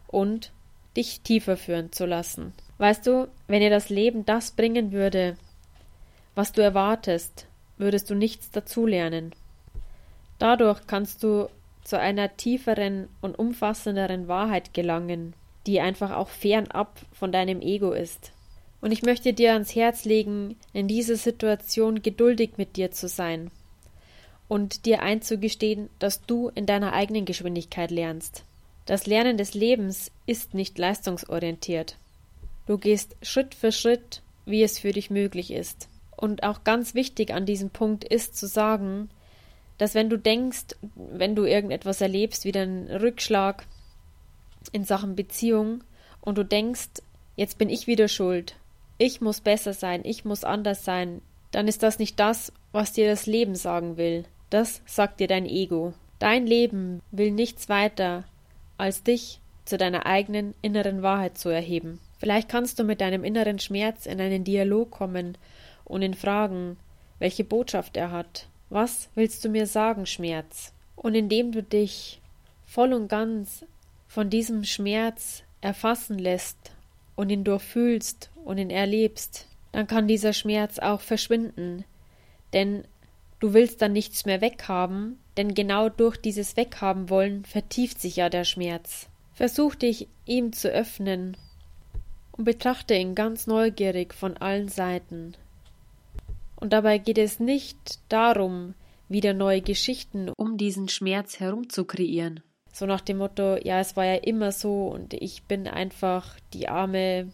und 0.07 0.53
dich 0.97 1.21
tiefer 1.21 1.57
führen 1.57 1.93
zu 1.93 2.07
lassen. 2.07 2.55
Weißt 2.79 3.07
du, 3.07 3.29
wenn 3.47 3.61
dir 3.61 3.71
das 3.71 3.89
Leben 3.89 4.25
das 4.25 4.53
bringen 4.53 4.91
würde, 4.91 5.37
was 6.35 6.53
du 6.53 6.63
erwartest, 6.63 7.47
würdest 7.77 8.09
du 8.11 8.15
nichts 8.15 8.51
dazulernen. 8.51 9.35
Dadurch 10.39 10.87
kannst 10.87 11.23
du 11.23 11.49
zu 11.85 11.99
einer 11.99 12.37
tieferen 12.37 13.09
und 13.21 13.39
umfassenderen 13.39 14.29
Wahrheit 14.29 14.73
gelangen, 14.73 15.35
die 15.67 15.81
einfach 15.81 16.13
auch 16.13 16.29
fernab 16.29 17.01
von 17.13 17.33
deinem 17.33 17.61
Ego 17.61 17.93
ist. 17.93 18.33
Und 18.81 18.93
ich 18.93 19.03
möchte 19.03 19.33
dir 19.33 19.55
ans 19.55 19.75
Herz 19.75 20.05
legen, 20.05 20.57
in 20.73 20.87
dieser 20.87 21.17
Situation 21.17 22.03
geduldig 22.03 22.53
mit 22.57 22.77
dir 22.77 22.91
zu 22.91 23.09
sein 23.09 23.51
und 24.47 24.87
dir 24.87 25.03
einzugestehen, 25.03 25.91
dass 25.99 26.23
du 26.23 26.49
in 26.55 26.67
deiner 26.67 26.93
eigenen 26.93 27.25
Geschwindigkeit 27.25 27.91
lernst. 27.91 28.45
Das 28.87 29.07
Lernen 29.07 29.37
des 29.37 29.55
Lebens 29.55 30.11
ist 30.27 30.55
nicht 30.55 30.79
leistungsorientiert. 30.79 31.97
Du 32.67 32.79
gehst 32.79 33.17
Schritt 33.23 33.55
für 33.55 33.73
Schritt, 33.73 34.23
wie 34.47 34.63
es 34.63 34.79
für 34.79 34.93
dich 34.93 35.11
möglich 35.11 35.51
ist. 35.51 35.89
Und 36.17 36.43
auch 36.43 36.65
ganz 36.65 36.95
wichtig 36.95 37.33
an 37.33 37.47
diesem 37.47 37.71
Punkt 37.71 38.05
ist 38.05 38.37
zu 38.37 38.47
sagen, 38.47 39.11
dass 39.77 39.95
wenn 39.95 40.11
du 40.11 40.19
denkst, 40.19 40.77
wenn 40.95 41.37
du 41.37 41.45
irgendetwas 41.45 42.01
erlebst, 42.01 42.45
wie 42.45 42.55
einen 42.55 42.89
Rückschlag 42.89 43.67
in 44.73 44.85
Sachen 44.85 45.15
Beziehung 45.15 45.85
und 46.21 46.39
du 46.39 46.45
denkst, 46.45 46.89
jetzt 47.37 47.59
bin 47.59 47.69
ich 47.69 47.87
wieder 47.87 48.09
schuld, 48.09 48.57
ich 48.99 49.21
muss 49.21 49.41
besser 49.41 49.73
sein, 49.73 50.03
ich 50.05 50.25
muss 50.25 50.45
anders 50.45 50.85
sein, 50.85 51.23
dann 51.53 51.69
ist 51.69 51.83
das 51.83 51.99
nicht 51.99 52.19
das, 52.21 52.53
was 52.73 52.93
dir 52.93 53.09
das 53.09 53.27
Leben 53.27 53.55
sagen 53.55 53.97
will. 53.97 54.25
Das 54.51 54.83
sagt 54.87 55.21
dir 55.21 55.29
dein 55.29 55.47
Ego. 55.47 55.95
Dein 56.19 56.47
Leben 56.47 57.01
will 57.11 57.31
nichts 57.31 57.69
weiter, 57.69 58.25
als 58.77 59.03
dich 59.05 59.41
zu 59.65 59.79
deiner 59.79 60.07
eigenen 60.07 60.55
inneren 60.63 61.03
Wahrheit 61.03 61.39
zu 61.39 61.49
erheben. 61.49 62.01
Vielleicht 62.19 62.49
kannst 62.49 62.79
du 62.79 62.85
mit 62.85 63.01
deinem 63.01 63.23
inneren 63.23 63.59
Schmerz 63.59 64.07
in 64.07 64.21
einen 64.21 64.43
Dialog 64.43 64.91
kommen 64.91 65.39
und 65.85 66.03
ihn 66.03 66.15
fragen, 66.15 66.77
welche 67.19 67.45
Botschaft 67.45 67.97
er 67.97 68.11
hat, 68.11 68.49
was 68.71 69.09
willst 69.15 69.45
du 69.45 69.49
mir 69.49 69.67
sagen, 69.67 70.07
Schmerz? 70.07 70.73
Und 70.97 71.15
indem 71.15 71.53
du 71.53 71.63
dich 71.63 72.21
voll 72.67 72.93
und 72.93 73.09
ganz 73.09 73.65
von 74.09 74.29
diesem 74.31 74.65
Schmerz 74.65 75.45
erfassen 75.61 76.19
lässt 76.19 76.73
und 77.19 77.31
ihn 77.31 77.43
durchfühlst 77.43 78.31
und 78.45 78.59
ihn 78.59 78.71
erlebst, 78.71 79.49
dann 79.73 79.89
kann 79.89 80.07
dieser 80.07 80.33
Schmerz 80.33 80.79
auch 80.79 81.01
verschwinden. 81.01 81.85
Denn 82.53 82.85
du 83.41 83.55
willst 83.55 83.83
dann 83.83 83.93
nichts 83.93 84.25
mehr 84.25 84.41
weghaben, 84.41 85.19
denn 85.37 85.53
genau 85.53 85.89
durch 85.89 86.17
dieses 86.17 86.57
Weghaben 86.57 87.11
wollen 87.11 87.45
vertieft 87.45 88.01
sich 88.01 88.15
ja 88.15 88.29
der 88.29 88.45
Schmerz. 88.45 89.09
Versuch 89.35 89.75
dich 89.75 90.07
ihm 90.27 90.53
zu 90.53 90.69
öffnen 90.69 91.37
und 92.31 92.45
betrachte 92.45 92.95
ihn 92.95 93.17
ganz 93.17 93.49
neugierig 93.49 94.15
von 94.15 94.37
allen 94.37 94.69
Seiten. 94.69 95.35
Und 96.55 96.73
dabei 96.73 96.99
geht 96.99 97.19
es 97.19 97.41
nicht 97.41 97.99
darum, 98.09 98.75
wieder 99.09 99.35
neue 99.35 99.61
Geschichten 99.61 100.29
um 100.37 100.57
diesen 100.57 100.89
Schmerz 100.89 101.41
herum 101.41 101.69
zu 101.69 101.85
kreieren. 101.85 102.45
So 102.73 102.87
nach 102.87 103.01
dem 103.01 103.19
Motto, 103.19 103.57
ja, 103.57 103.81
es 103.81 103.97
war 103.97 104.05
ja 104.05 104.15
immer 104.15 104.53
so 104.53 104.89
und 104.89 105.15
ich 105.15 105.43
bin 105.45 105.67
einfach 105.67 106.37
die 106.53 106.69
arme, 106.69 107.33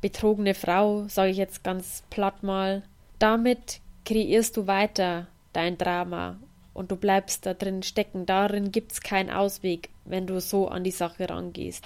betrogene 0.00 0.54
Frau, 0.54 1.08
sage 1.08 1.30
ich 1.30 1.36
jetzt 1.36 1.64
ganz 1.64 2.04
platt 2.10 2.42
mal. 2.42 2.82
Damit 3.18 3.80
kreierst 4.04 4.56
du 4.56 4.66
weiter 4.66 5.26
dein 5.52 5.76
Drama 5.76 6.36
und 6.72 6.90
du 6.90 6.96
bleibst 6.96 7.46
da 7.46 7.54
drin 7.54 7.82
stecken. 7.82 8.26
Darin 8.26 8.72
gibt's 8.72 9.00
keinen 9.00 9.30
Ausweg, 9.30 9.90
wenn 10.04 10.26
du 10.26 10.40
so 10.40 10.68
an 10.68 10.84
die 10.84 10.90
Sache 10.90 11.28
rangehst. 11.28 11.84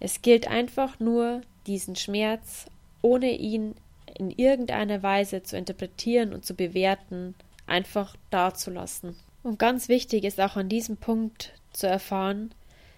Es 0.00 0.22
gilt 0.22 0.48
einfach 0.48 0.98
nur, 1.00 1.42
diesen 1.66 1.96
Schmerz, 1.96 2.66
ohne 3.02 3.30
ihn 3.32 3.74
in 4.16 4.30
irgendeiner 4.30 5.02
Weise 5.02 5.42
zu 5.42 5.56
interpretieren 5.56 6.32
und 6.32 6.44
zu 6.44 6.54
bewerten, 6.54 7.34
einfach 7.66 8.16
dazulassen. 8.30 9.16
Und 9.48 9.58
ganz 9.58 9.88
wichtig 9.88 10.24
ist 10.24 10.38
auch 10.42 10.56
an 10.56 10.68
diesem 10.68 10.98
Punkt 10.98 11.54
zu 11.72 11.86
erfahren, 11.86 12.52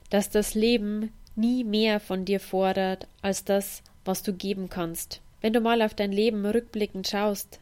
dass 0.08 0.30
das 0.30 0.54
Leben 0.54 1.12
nie 1.36 1.62
mehr 1.62 2.00
von 2.00 2.24
dir 2.24 2.40
fordert 2.40 3.06
als 3.22 3.44
das, 3.44 3.84
was 4.04 4.24
du 4.24 4.32
geben 4.32 4.68
kannst. 4.68 5.20
Wenn 5.40 5.52
du 5.52 5.60
mal 5.60 5.80
auf 5.80 5.94
dein 5.94 6.10
Leben 6.10 6.44
rückblickend 6.44 7.06
schaust, 7.06 7.60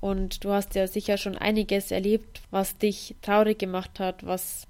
und 0.00 0.44
du 0.44 0.52
hast 0.52 0.76
ja 0.76 0.86
sicher 0.86 1.16
schon 1.16 1.36
einiges 1.36 1.90
erlebt, 1.90 2.40
was 2.52 2.78
dich 2.78 3.16
traurig 3.20 3.58
gemacht 3.58 3.98
hat, 3.98 4.24
was, 4.24 4.68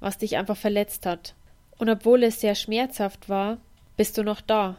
was 0.00 0.18
dich 0.18 0.36
einfach 0.36 0.58
verletzt 0.58 1.06
hat. 1.06 1.34
Und 1.78 1.88
obwohl 1.88 2.22
es 2.22 2.42
sehr 2.42 2.54
schmerzhaft 2.54 3.30
war, 3.30 3.56
bist 3.96 4.18
du 4.18 4.22
noch 4.22 4.42
da. 4.42 4.76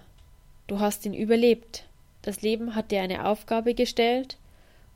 Du 0.68 0.80
hast 0.80 1.08
ihn 1.08 1.16
überlebt. 1.16 1.86
Das 2.22 2.44
Leben 2.44 2.76
hat 2.76 2.92
dir 2.92 3.02
eine 3.02 3.26
Aufgabe 3.26 3.74
gestellt 3.74 4.38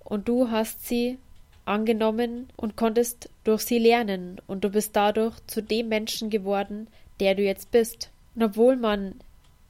und 0.04 0.28
du 0.28 0.52
hast 0.52 0.86
sie 0.86 1.18
angenommen 1.66 2.50
und 2.56 2.76
konntest 2.76 3.30
durch 3.44 3.62
sie 3.62 3.80
lernen 3.80 4.42
und 4.48 4.64
du 4.64 4.70
bist 4.70 4.96
dadurch 4.96 5.36
zu 5.48 5.62
dem 5.62 5.90
Menschen 5.90 6.30
geworden, 6.30 6.88
der 7.20 7.36
du 7.36 7.44
jetzt 7.44 7.72
bist. 7.72 8.12
Und 8.36 8.44
obwohl 8.44 8.76
man 8.76 9.16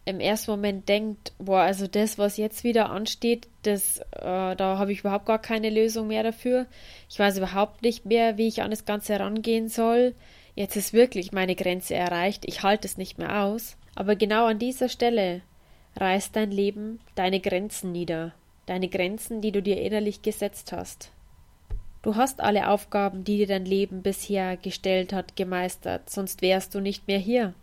im 0.06 0.20
ersten 0.20 0.52
Moment 0.52 0.90
denkt, 0.90 1.32
boah, 1.38 1.62
also 1.62 1.88
das, 1.88 2.18
was 2.18 2.38
jetzt 2.38 2.64
wieder 2.64 2.90
ansteht, 2.90 3.48
das, 3.62 4.00
äh, 4.12 4.56
da 4.56 4.78
habe 4.78 4.92
ich 4.92 5.00
überhaupt 5.00 5.26
gar 5.26 5.40
keine 5.40 5.70
Lösung 5.70 6.08
mehr 6.08 6.24
dafür. 6.24 6.66
Ich 7.10 7.18
weiß 7.18 7.38
überhaupt 7.38 7.84
nicht 7.84 8.06
mehr, 8.06 8.38
wie 8.38 8.48
ich 8.48 8.62
an 8.62 8.72
das 8.72 8.86
Ganze 8.86 9.14
herangehen 9.14 9.70
soll. 9.70 10.14
Jetzt 10.56 10.76
ist 10.76 10.94
wirklich 10.94 11.32
meine 11.32 11.56
Grenze 11.56 11.96
erreicht, 11.96 12.44
ich 12.46 12.64
halte 12.64 12.88
es 12.88 12.98
nicht 12.98 13.18
mehr 13.18 13.44
aus. 13.44 13.78
Aber 13.96 14.16
genau 14.16 14.46
an 14.46 14.60
dieser 14.60 14.90
Stelle 14.90 15.42
reißt 15.96 16.36
dein 16.36 16.52
Leben 16.52 17.00
deine 17.16 17.40
Grenzen 17.40 17.92
nieder, 17.92 18.34
deine 18.66 18.90
Grenzen, 18.90 19.42
die 19.42 19.52
du 19.52 19.62
dir 19.62 19.82
innerlich 19.82 20.22
gesetzt 20.22 20.72
hast. 20.72 21.13
Du 22.04 22.18
hast 22.18 22.42
alle 22.42 22.68
Aufgaben, 22.68 23.24
die 23.24 23.38
dir 23.38 23.48
dein 23.48 23.66
Leben 23.66 24.02
bisher 24.02 24.58
gestellt 24.58 25.14
hat, 25.14 25.38
gemeistert, 25.38 26.10
sonst 26.10 26.42
wärst 26.42 26.76
du 26.76 26.82
nicht 26.82 27.08
mehr 27.08 27.18
hier. 27.18 27.54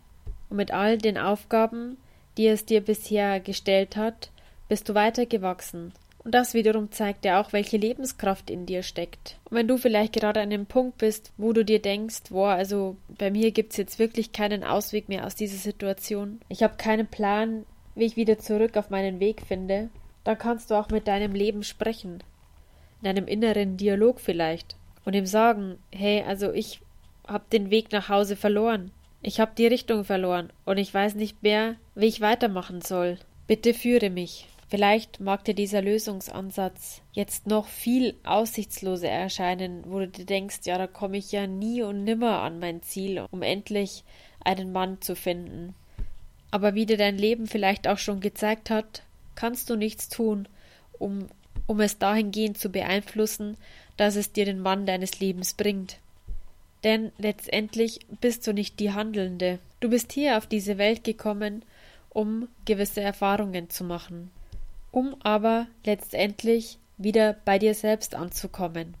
Und 0.49 0.57
mit 0.57 0.71
all 0.71 0.97
den 0.97 1.19
Aufgaben, 1.19 1.97
die 2.37 2.47
es 2.47 2.65
dir 2.65 2.81
bisher 2.81 3.39
gestellt 3.39 3.95
hat, 3.95 4.31
bist 4.67 4.89
du 4.89 4.95
weitergewachsen. 4.95 5.93
Und 6.23 6.33
das 6.33 6.55
wiederum 6.55 6.91
zeigt 6.91 7.23
ja 7.23 7.39
auch, 7.39 7.53
welche 7.53 7.77
Lebenskraft 7.77 8.49
in 8.49 8.65
dir 8.65 8.81
steckt. 8.81 9.37
Und 9.45 9.57
wenn 9.57 9.67
du 9.67 9.77
vielleicht 9.77 10.13
gerade 10.13 10.41
an 10.41 10.49
dem 10.49 10.65
Punkt 10.65 10.97
bist, 10.97 11.31
wo 11.37 11.53
du 11.53 11.63
dir 11.63 11.79
denkst, 11.79 12.29
boah, 12.31 12.49
also 12.49 12.95
bei 13.09 13.29
mir 13.29 13.51
gibt's 13.51 13.77
jetzt 13.77 13.99
wirklich 13.99 14.31
keinen 14.31 14.63
Ausweg 14.63 15.07
mehr 15.07 15.27
aus 15.27 15.35
dieser 15.35 15.57
Situation. 15.57 16.41
Ich 16.49 16.63
habe 16.63 16.77
keinen 16.77 17.05
Plan, 17.05 17.65
wie 17.93 18.05
ich 18.05 18.15
wieder 18.15 18.39
zurück 18.39 18.75
auf 18.75 18.89
meinen 18.89 19.19
Weg 19.19 19.43
finde, 19.47 19.89
dann 20.23 20.37
kannst 20.37 20.71
du 20.71 20.75
auch 20.75 20.89
mit 20.89 21.07
deinem 21.07 21.33
Leben 21.33 21.63
sprechen. 21.63 22.23
In 23.01 23.07
einem 23.07 23.27
inneren 23.27 23.77
Dialog 23.77 24.19
vielleicht. 24.19 24.75
Und 25.05 25.15
ihm 25.15 25.25
sagen, 25.25 25.77
hey, 25.91 26.23
also 26.23 26.51
ich 26.51 26.81
hab 27.27 27.49
den 27.49 27.69
Weg 27.71 27.91
nach 27.91 28.09
Hause 28.09 28.35
verloren. 28.35 28.91
Ich 29.23 29.39
hab 29.39 29.55
die 29.55 29.67
Richtung 29.67 30.03
verloren 30.03 30.51
und 30.65 30.77
ich 30.77 30.93
weiß 30.93 31.15
nicht 31.15 31.43
mehr, 31.43 31.75
wie 31.93 32.07
ich 32.07 32.21
weitermachen 32.21 32.81
soll. 32.81 33.17
Bitte 33.45 33.73
führe 33.73 34.09
mich. 34.09 34.47
Vielleicht 34.67 35.19
mag 35.19 35.43
dir 35.43 35.53
dieser 35.53 35.81
Lösungsansatz 35.81 37.01
jetzt 37.11 37.45
noch 37.45 37.67
viel 37.67 38.15
aussichtsloser 38.23 39.09
erscheinen, 39.09 39.83
wo 39.85 39.99
du 39.99 40.07
dir 40.07 40.25
denkst, 40.25 40.61
ja, 40.63 40.77
da 40.77 40.87
komme 40.87 41.17
ich 41.17 41.31
ja 41.33 41.45
nie 41.45 41.83
und 41.83 42.05
nimmer 42.05 42.39
an 42.39 42.59
mein 42.59 42.81
Ziel, 42.81 43.25
um 43.31 43.41
endlich 43.41 44.03
einen 44.43 44.71
Mann 44.71 45.01
zu 45.01 45.15
finden. 45.15 45.75
Aber 46.51 46.73
wie 46.73 46.85
dir 46.85 46.97
dein 46.97 47.17
Leben 47.17 47.47
vielleicht 47.47 47.87
auch 47.87 47.97
schon 47.97 48.21
gezeigt 48.21 48.69
hat, 48.69 49.03
kannst 49.35 49.69
du 49.69 49.75
nichts 49.75 50.07
tun, 50.07 50.47
um, 50.99 51.27
um 51.67 51.79
es 51.79 51.97
dahingehend 51.97 52.57
zu 52.57 52.69
beeinflussen, 52.69 53.57
dass 53.97 54.15
es 54.15 54.31
dir 54.31 54.45
den 54.45 54.59
Mann 54.59 54.85
deines 54.85 55.19
Lebens 55.19 55.53
bringt. 55.53 55.97
Denn 56.83 57.11
letztendlich 57.17 57.99
bist 58.19 58.45
du 58.47 58.53
nicht 58.53 58.79
die 58.79 58.91
Handelnde. 58.91 59.59
Du 59.79 59.89
bist 59.89 60.11
hier 60.11 60.37
auf 60.37 60.47
diese 60.47 60.77
Welt 60.77 61.03
gekommen, 61.03 61.63
um 62.09 62.47
gewisse 62.65 63.01
Erfahrungen 63.01 63.69
zu 63.69 63.83
machen, 63.83 64.31
um 64.91 65.15
aber 65.21 65.67
letztendlich 65.85 66.77
wieder 66.97 67.37
bei 67.45 67.59
dir 67.59 67.73
selbst 67.73 68.15
anzukommen. 68.15 68.95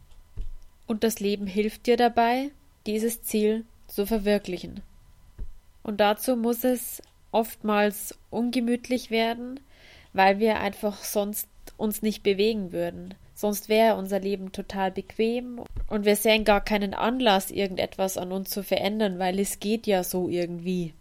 Und 0.87 1.03
das 1.03 1.19
Leben 1.19 1.47
hilft 1.47 1.87
dir 1.87 1.97
dabei, 1.97 2.51
dieses 2.85 3.23
Ziel 3.23 3.65
zu 3.87 4.05
verwirklichen. 4.05 4.81
Und 5.83 5.99
dazu 5.99 6.35
muss 6.35 6.63
es 6.63 7.01
oftmals 7.31 8.17
ungemütlich 8.29 9.09
werden, 9.09 9.59
weil 10.13 10.39
wir 10.39 10.59
einfach 10.59 11.03
sonst 11.03 11.47
uns 11.77 12.01
nicht 12.01 12.23
bewegen 12.23 12.71
würden. 12.71 13.13
Sonst 13.33 13.69
wäre 13.69 13.95
unser 13.95 14.19
Leben 14.19 14.51
total 14.51 14.91
bequem 14.91 15.61
und 15.87 16.05
wir 16.05 16.15
sehen 16.15 16.43
gar 16.43 16.61
keinen 16.63 16.93
Anlass, 16.93 17.49
irgendetwas 17.49 18.17
an 18.17 18.31
uns 18.31 18.49
zu 18.51 18.63
verändern, 18.63 19.17
weil 19.17 19.39
es 19.39 19.59
geht 19.59 19.87
ja 19.87 20.03
so 20.03 20.29
irgendwie. 20.29 20.93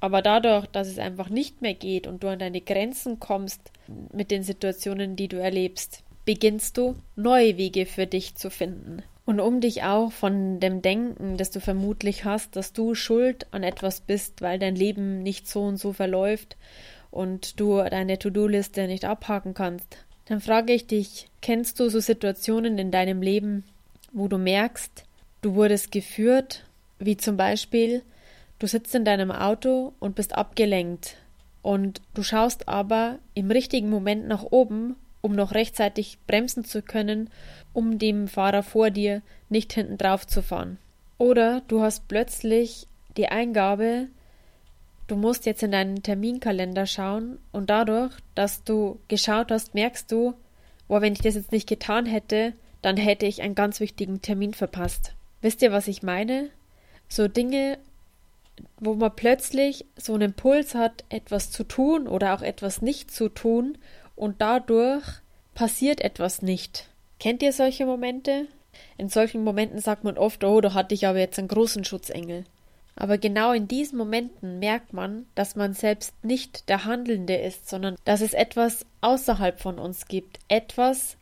Aber 0.00 0.22
dadurch, 0.22 0.66
dass 0.66 0.88
es 0.88 0.98
einfach 0.98 1.28
nicht 1.28 1.62
mehr 1.62 1.74
geht 1.74 2.06
und 2.06 2.22
du 2.22 2.28
an 2.28 2.38
deine 2.38 2.60
Grenzen 2.60 3.20
kommst 3.20 3.60
mit 4.12 4.30
den 4.30 4.42
Situationen, 4.42 5.16
die 5.16 5.28
du 5.28 5.36
erlebst, 5.38 6.02
beginnst 6.24 6.76
du 6.76 6.96
neue 7.16 7.56
Wege 7.56 7.86
für 7.86 8.06
dich 8.06 8.34
zu 8.34 8.50
finden. 8.50 9.02
Und 9.26 9.40
um 9.40 9.60
dich 9.60 9.82
auch 9.82 10.12
von 10.12 10.60
dem 10.60 10.82
Denken, 10.82 11.38
das 11.38 11.50
du 11.50 11.60
vermutlich 11.60 12.24
hast, 12.24 12.56
dass 12.56 12.72
du 12.74 12.94
schuld 12.94 13.46
an 13.50 13.62
etwas 13.62 14.00
bist, 14.00 14.42
weil 14.42 14.58
dein 14.58 14.76
Leben 14.76 15.22
nicht 15.22 15.48
so 15.48 15.62
und 15.62 15.78
so 15.78 15.94
verläuft 15.94 16.56
und 17.14 17.60
du 17.60 17.76
deine 17.76 18.18
To-Do-Liste 18.18 18.86
nicht 18.86 19.04
abhaken 19.04 19.54
kannst, 19.54 19.98
dann 20.26 20.40
frage 20.40 20.72
ich 20.72 20.86
dich, 20.86 21.28
kennst 21.40 21.78
du 21.80 21.88
so 21.88 22.00
Situationen 22.00 22.78
in 22.78 22.90
deinem 22.90 23.22
Leben, 23.22 23.64
wo 24.12 24.28
du 24.28 24.38
merkst, 24.38 25.04
du 25.42 25.54
wurdest 25.54 25.92
geführt, 25.92 26.64
wie 26.98 27.16
zum 27.16 27.36
Beispiel, 27.36 28.02
du 28.58 28.66
sitzt 28.66 28.94
in 28.94 29.04
deinem 29.04 29.30
Auto 29.30 29.92
und 30.00 30.14
bist 30.14 30.34
abgelenkt 30.34 31.16
und 31.62 32.00
du 32.14 32.22
schaust 32.22 32.68
aber 32.68 33.18
im 33.34 33.50
richtigen 33.50 33.90
Moment 33.90 34.26
nach 34.26 34.42
oben 34.42 34.96
um 35.24 35.32
noch 35.32 35.54
rechtzeitig 35.54 36.18
bremsen 36.26 36.66
zu 36.66 36.82
können, 36.82 37.30
um 37.72 37.98
dem 37.98 38.28
Fahrer 38.28 38.62
vor 38.62 38.90
dir 38.90 39.22
nicht 39.48 39.72
hinten 39.72 39.96
drauf 39.96 40.26
zu 40.26 40.42
fahren. 40.42 40.76
Oder 41.16 41.62
du 41.66 41.80
hast 41.80 42.08
plötzlich 42.08 42.86
die 43.16 43.28
Eingabe, 43.28 44.08
du 45.06 45.16
musst 45.16 45.46
jetzt 45.46 45.62
in 45.62 45.72
deinen 45.72 46.02
Terminkalender 46.02 46.86
schauen 46.86 47.38
und 47.52 47.70
dadurch, 47.70 48.12
dass 48.34 48.64
du 48.64 48.98
geschaut 49.08 49.50
hast, 49.50 49.74
merkst 49.74 50.10
du, 50.10 50.34
boah, 50.88 51.00
wenn 51.00 51.12
ich 51.12 51.20
das 51.20 51.34
jetzt 51.34 51.52
nicht 51.52 51.68
getan 51.68 52.06
hätte, 52.06 52.54
dann 52.82 52.96
hätte 52.96 53.26
ich 53.26 53.42
einen 53.42 53.54
ganz 53.54 53.80
wichtigen 53.80 54.22
Termin 54.22 54.54
verpasst. 54.54 55.14
Wisst 55.40 55.62
ihr, 55.62 55.72
was 55.72 55.88
ich 55.88 56.02
meine? 56.02 56.50
So 57.08 57.28
Dinge, 57.28 57.78
wo 58.78 58.94
man 58.94 59.14
plötzlich 59.14 59.86
so 59.96 60.14
einen 60.14 60.30
Impuls 60.30 60.74
hat, 60.74 61.04
etwas 61.08 61.50
zu 61.50 61.64
tun 61.64 62.06
oder 62.06 62.34
auch 62.34 62.42
etwas 62.42 62.82
nicht 62.82 63.10
zu 63.10 63.28
tun 63.28 63.78
und 64.16 64.40
dadurch 64.40 65.04
passiert 65.54 66.00
etwas 66.00 66.42
nicht. 66.42 66.88
Kennt 67.18 67.42
ihr 67.42 67.52
solche 67.52 67.86
Momente? 67.86 68.46
In 68.98 69.08
solchen 69.08 69.44
Momenten 69.44 69.78
sagt 69.78 70.04
man 70.04 70.18
oft, 70.18 70.44
oh, 70.44 70.60
da 70.60 70.74
hatte 70.74 70.94
ich 70.94 71.06
aber 71.06 71.18
jetzt 71.18 71.38
einen 71.38 71.48
großen 71.48 71.84
Schutzengel. 71.84 72.44
Aber 72.96 73.18
genau 73.18 73.52
in 73.52 73.66
diesen 73.66 73.98
Momenten 73.98 74.60
merkt 74.60 74.92
man, 74.92 75.26
dass 75.34 75.56
man 75.56 75.74
selbst 75.74 76.12
nicht 76.24 76.68
der 76.68 76.84
Handelnde 76.84 77.34
ist, 77.34 77.68
sondern 77.68 77.96
dass 78.04 78.20
es 78.20 78.34
etwas 78.34 78.86
außerhalb 79.00 79.60
von 79.60 79.78
uns 79.78 80.06
gibt, 80.06 80.38
etwas, 80.48 81.16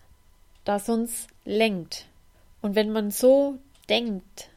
das 0.65 0.89
uns 0.89 1.27
lenkt. 1.45 2.07
Und 2.61 2.75
wenn 2.75 2.91
man 2.91 3.11
so 3.11 3.59
denkt, 3.89 4.51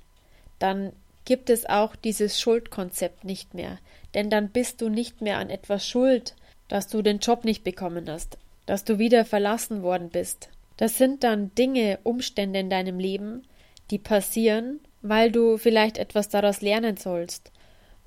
dann 0.60 0.92
gibt 1.24 1.50
es 1.50 1.66
auch 1.66 1.96
dieses 1.96 2.40
Schuldkonzept 2.40 3.24
nicht 3.24 3.54
mehr, 3.54 3.80
denn 4.14 4.30
dann 4.30 4.50
bist 4.50 4.82
du 4.82 4.90
nicht 4.90 5.22
mehr 5.22 5.40
an 5.40 5.50
etwas 5.50 5.88
schuld, 5.88 6.36
dass 6.68 6.88
du 6.88 7.02
den 7.02 7.20
Job 7.20 7.46
nicht 7.46 7.64
bekommen 7.64 8.10
hast, 8.10 8.38
dass 8.66 8.84
du 8.84 9.00
wieder 9.00 9.26
verlassen 9.26 9.84
worden 9.84 10.10
bist. 10.10 10.50
Das 10.78 10.98
sind 10.98 11.24
dann 11.24 11.54
Dinge, 11.56 12.00
Umstände 12.04 12.60
in 12.60 12.70
deinem 12.70 13.00
Leben, 13.00 13.44
die 13.92 14.00
passieren, 14.00 14.80
weil 15.08 15.32
du 15.32 15.58
vielleicht 15.58 16.00
etwas 16.00 16.30
daraus 16.30 16.62
lernen 16.62 16.98
sollst. 16.98 17.52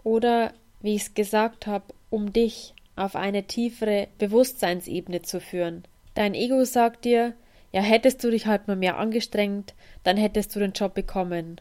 Oder, 0.03 0.53
wie 0.81 0.97
ich 0.97 1.03
es 1.03 1.15
gesagt 1.15 1.69
habe, 1.69 1.95
um 2.11 2.33
dich 2.33 2.75
auf 2.97 3.15
eine 3.15 3.45
tiefere 3.45 4.09
Bewusstseinsebene 4.19 5.23
zu 5.23 5.41
führen. 5.41 5.85
Dein 6.15 6.35
Ego 6.35 6.65
sagt 6.65 7.05
dir, 7.05 7.35
ja, 7.71 7.83
hättest 7.83 8.25
du 8.25 8.31
dich 8.31 8.47
halt 8.47 8.67
mal 8.67 8.77
mehr 8.77 8.99
angestrengt, 8.99 9.75
dann 10.03 10.17
hättest 10.17 10.57
du 10.57 10.59
den 10.59 10.73
Job 10.73 10.95
bekommen. 10.95 11.61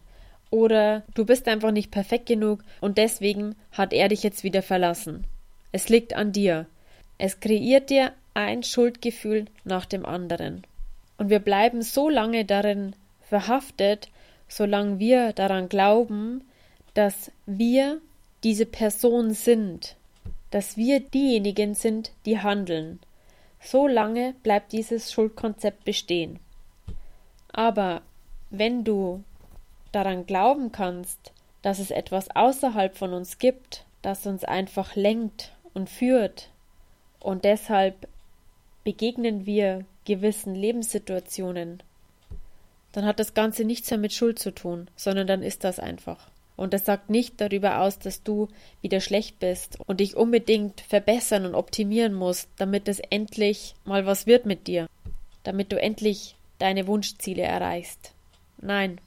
Oder 0.50 1.03
du 1.13 1.24
bist 1.24 1.48
einfach 1.48 1.72
nicht 1.72 1.91
perfekt 1.91 2.25
genug 2.25 2.63
und 2.82 2.98
deswegen 2.98 3.56
hat 3.72 3.94
er 3.94 4.08
dich 4.08 4.24
jetzt 4.24 4.44
wieder 4.44 4.63
verlassen. 4.63 5.25
Es 5.72 5.89
liegt 5.89 6.15
an 6.15 6.32
dir. 6.32 6.65
Es 7.20 7.39
kreiert 7.39 7.91
dir 7.91 8.13
ein 8.34 8.63
Schuldgefühl 8.63 9.46
nach 9.65 9.86
dem 9.86 10.03
anderen. 10.06 10.65
Und 11.17 11.29
wir 11.29 11.39
bleiben 11.39 11.84
so 11.84 12.10
lange 12.10 12.46
darin 12.46 12.96
verhaftet, 13.22 14.10
solange 14.47 14.99
wir 14.99 15.33
daran 15.33 15.69
glauben, 15.69 16.43
dass 16.93 17.31
wir 17.45 18.01
diese 18.43 18.65
Person 18.65 19.33
sind, 19.33 19.95
dass 20.51 20.77
wir 20.77 20.99
diejenigen 20.99 21.75
sind, 21.75 22.11
die 22.25 22.39
handeln. 22.39 22.99
So 23.59 23.87
lange 23.87 24.33
bleibt 24.43 24.71
dieses 24.71 25.11
Schuldkonzept 25.11 25.83
bestehen. 25.83 26.39
Aber 27.51 28.01
wenn 28.49 28.83
du 28.83 29.23
daran 29.91 30.25
glauben 30.25 30.71
kannst, 30.71 31.33
dass 31.61 31.79
es 31.79 31.91
etwas 31.91 32.29
außerhalb 32.35 32.95
von 32.95 33.13
uns 33.13 33.39
gibt, 33.39 33.85
das 34.01 34.25
uns 34.25 34.43
einfach 34.43 34.95
lenkt 34.95 35.51
und 35.73 35.89
führt, 35.89 36.49
und 37.19 37.43
deshalb 37.43 38.07
begegnen 38.83 39.45
wir 39.45 39.83
gewissen 40.05 40.55
Lebenssituationen, 40.55 41.83
dann 42.97 43.05
hat 43.05 43.19
das 43.19 43.35
Ganze 43.35 43.63
nichts 43.63 43.91
mehr 43.91 43.99
mit 43.99 44.11
Schuld 44.11 44.39
zu 44.39 44.49
tun, 44.49 44.87
sondern 44.95 45.27
dann 45.27 45.43
ist 45.43 45.63
das 45.63 45.79
einfach. 45.79 46.31
Und 46.55 46.73
das 46.73 46.83
sagt 46.83 47.11
nicht 47.11 47.39
darüber 47.39 47.81
aus, 47.81 47.99
dass 47.99 48.23
du 48.23 48.47
wieder 48.81 49.01
schlecht 49.01 49.37
bist 49.37 49.77
und 49.85 49.99
dich 49.99 50.17
unbedingt 50.17 50.81
verbessern 50.81 51.45
und 51.45 51.53
optimieren 51.53 52.15
musst, 52.15 52.49
damit 52.57 52.87
es 52.87 52.97
endlich 52.97 53.75
mal 53.85 54.07
was 54.07 54.25
wird 54.25 54.47
mit 54.47 54.65
dir, 54.65 54.87
damit 55.43 55.71
du 55.71 55.79
endlich 55.79 56.37
deine 56.57 56.87
Wunschziele 56.87 57.43
erreichst. 57.43 58.13
Nein. 58.59 58.99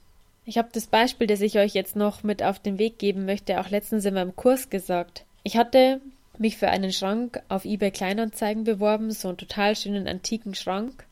Ich 0.45 0.57
habe 0.57 0.69
das 0.71 0.87
Beispiel, 0.87 1.27
das 1.27 1.41
ich 1.41 1.59
euch 1.59 1.73
jetzt 1.73 1.97
noch 1.97 2.23
mit 2.23 2.41
auf 2.43 2.59
den 2.59 2.79
Weg 2.79 2.97
geben 2.97 3.25
möchte, 3.25 3.59
auch 3.59 3.69
letztens 3.69 4.05
in 4.05 4.13
meinem 4.13 4.37
Kurs 4.37 4.69
gesagt. 4.69 5.25
Ich 5.43 5.57
hatte 5.57 5.99
mich 6.37 6.55
für 6.55 6.69
einen 6.69 6.93
Schrank 6.93 7.43
auf 7.49 7.65
eBay 7.65 7.91
Kleinanzeigen 7.91 8.63
beworben, 8.63 9.11
so 9.11 9.27
einen 9.27 9.37
total 9.37 9.75
schönen 9.75 10.07
antiken 10.07 10.55
Schrank. 10.55 11.05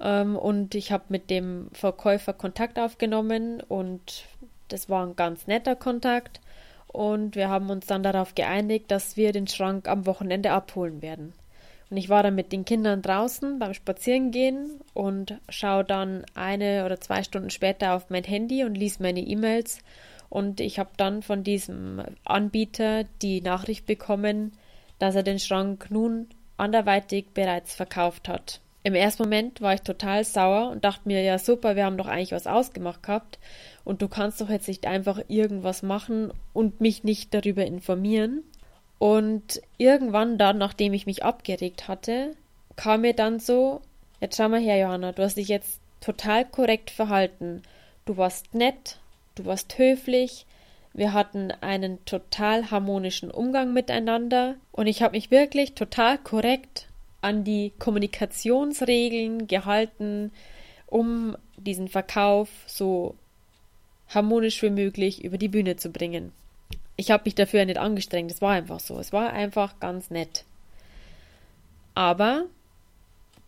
Ähm, 0.00 0.36
und 0.36 0.74
ich 0.74 0.92
habe 0.92 1.04
mit 1.08 1.30
dem 1.30 1.68
Verkäufer 1.72 2.32
Kontakt 2.32 2.78
aufgenommen 2.78 3.62
und 3.68 4.24
das 4.68 4.88
war 4.88 5.06
ein 5.06 5.16
ganz 5.16 5.46
netter 5.46 5.76
Kontakt. 5.76 6.40
Und 6.88 7.36
wir 7.36 7.48
haben 7.48 7.70
uns 7.70 7.86
dann 7.86 8.02
darauf 8.02 8.34
geeinigt, 8.34 8.90
dass 8.90 9.16
wir 9.16 9.32
den 9.32 9.46
Schrank 9.46 9.88
am 9.88 10.06
Wochenende 10.06 10.52
abholen 10.52 11.02
werden. 11.02 11.34
Und 11.90 11.98
ich 11.98 12.08
war 12.08 12.22
dann 12.22 12.34
mit 12.34 12.52
den 12.52 12.64
Kindern 12.64 13.02
draußen 13.02 13.58
beim 13.58 13.74
Spazierengehen 13.74 14.80
und 14.92 15.38
schaue 15.48 15.84
dann 15.84 16.24
eine 16.34 16.84
oder 16.84 17.00
zwei 17.00 17.22
Stunden 17.22 17.50
später 17.50 17.94
auf 17.94 18.10
mein 18.10 18.24
Handy 18.24 18.64
und 18.64 18.74
lies 18.74 18.98
meine 18.98 19.20
E-Mails. 19.20 19.80
Und 20.28 20.60
ich 20.60 20.78
habe 20.78 20.90
dann 20.96 21.22
von 21.22 21.44
diesem 21.44 22.02
Anbieter 22.24 23.04
die 23.22 23.40
Nachricht 23.40 23.86
bekommen, 23.86 24.52
dass 24.98 25.14
er 25.14 25.22
den 25.22 25.38
Schrank 25.38 25.88
nun 25.90 26.28
anderweitig 26.56 27.26
bereits 27.34 27.74
verkauft 27.74 28.28
hat. 28.28 28.60
Im 28.86 28.94
ersten 28.94 29.24
Moment 29.24 29.60
war 29.60 29.74
ich 29.74 29.80
total 29.82 30.22
sauer 30.22 30.70
und 30.70 30.84
dachte 30.84 31.08
mir, 31.08 31.20
ja 31.20 31.40
super, 31.40 31.74
wir 31.74 31.84
haben 31.84 31.96
doch 31.96 32.06
eigentlich 32.06 32.30
was 32.30 32.46
ausgemacht 32.46 33.02
gehabt 33.02 33.40
und 33.82 34.00
du 34.00 34.06
kannst 34.06 34.40
doch 34.40 34.48
jetzt 34.48 34.68
nicht 34.68 34.86
einfach 34.86 35.18
irgendwas 35.26 35.82
machen 35.82 36.32
und 36.52 36.80
mich 36.80 37.02
nicht 37.02 37.34
darüber 37.34 37.66
informieren. 37.66 38.44
Und 39.00 39.60
irgendwann 39.76 40.38
dann, 40.38 40.58
nachdem 40.58 40.94
ich 40.94 41.04
mich 41.04 41.24
abgeregt 41.24 41.88
hatte, 41.88 42.36
kam 42.76 43.00
mir 43.00 43.12
dann 43.12 43.40
so, 43.40 43.80
jetzt 44.20 44.36
schau 44.36 44.48
mal 44.48 44.60
her, 44.60 44.78
Johanna, 44.78 45.10
du 45.10 45.24
hast 45.24 45.36
dich 45.36 45.48
jetzt 45.48 45.80
total 46.00 46.44
korrekt 46.44 46.92
verhalten. 46.92 47.62
Du 48.04 48.16
warst 48.16 48.54
nett, 48.54 49.00
du 49.34 49.46
warst 49.46 49.78
höflich, 49.78 50.46
wir 50.92 51.12
hatten 51.12 51.50
einen 51.60 52.04
total 52.04 52.70
harmonischen 52.70 53.32
Umgang 53.32 53.72
miteinander 53.72 54.54
und 54.70 54.86
ich 54.86 55.02
habe 55.02 55.16
mich 55.16 55.32
wirklich 55.32 55.74
total 55.74 56.18
korrekt 56.18 56.85
an 57.26 57.42
die 57.42 57.72
Kommunikationsregeln 57.80 59.48
gehalten, 59.48 60.30
um 60.86 61.36
diesen 61.56 61.88
Verkauf 61.88 62.48
so 62.66 63.16
harmonisch 64.08 64.62
wie 64.62 64.70
möglich 64.70 65.24
über 65.24 65.36
die 65.36 65.48
Bühne 65.48 65.74
zu 65.74 65.90
bringen. 65.90 66.30
Ich 66.96 67.10
habe 67.10 67.24
mich 67.24 67.34
dafür 67.34 67.64
nicht 67.64 67.78
angestrengt, 67.78 68.30
es 68.30 68.40
war 68.40 68.52
einfach 68.52 68.78
so, 68.78 69.00
es 69.00 69.12
war 69.12 69.32
einfach 69.32 69.80
ganz 69.80 70.08
nett. 70.08 70.44
Aber 71.94 72.44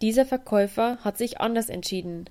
dieser 0.03 0.27
Verkäufer 0.27 0.99
hat 1.05 1.17
sich 1.17 1.41
anders 1.41 1.69
entschieden. 1.69 2.29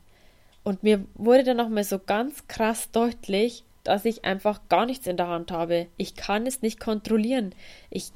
Und 0.66 0.84
mir 0.84 1.06
wurde 1.16 1.46
dann 1.46 1.58
nochmal 1.58 1.86
so 1.86 1.98
ganz 1.98 2.46
krass 2.50 2.92
deutlich, 2.92 3.64
dass 3.86 4.04
ich 4.04 4.26
einfach 4.26 4.68
gar 4.68 4.86
nichts 4.86 5.08
in 5.08 5.16
der 5.16 5.30
Hand 5.30 5.52
habe. 5.54 5.88
Ich 5.96 6.16
kann 6.16 6.46
es 6.46 6.62
nicht 6.62 6.78
kontrollieren. 6.78 7.56
Ich, 7.90 8.12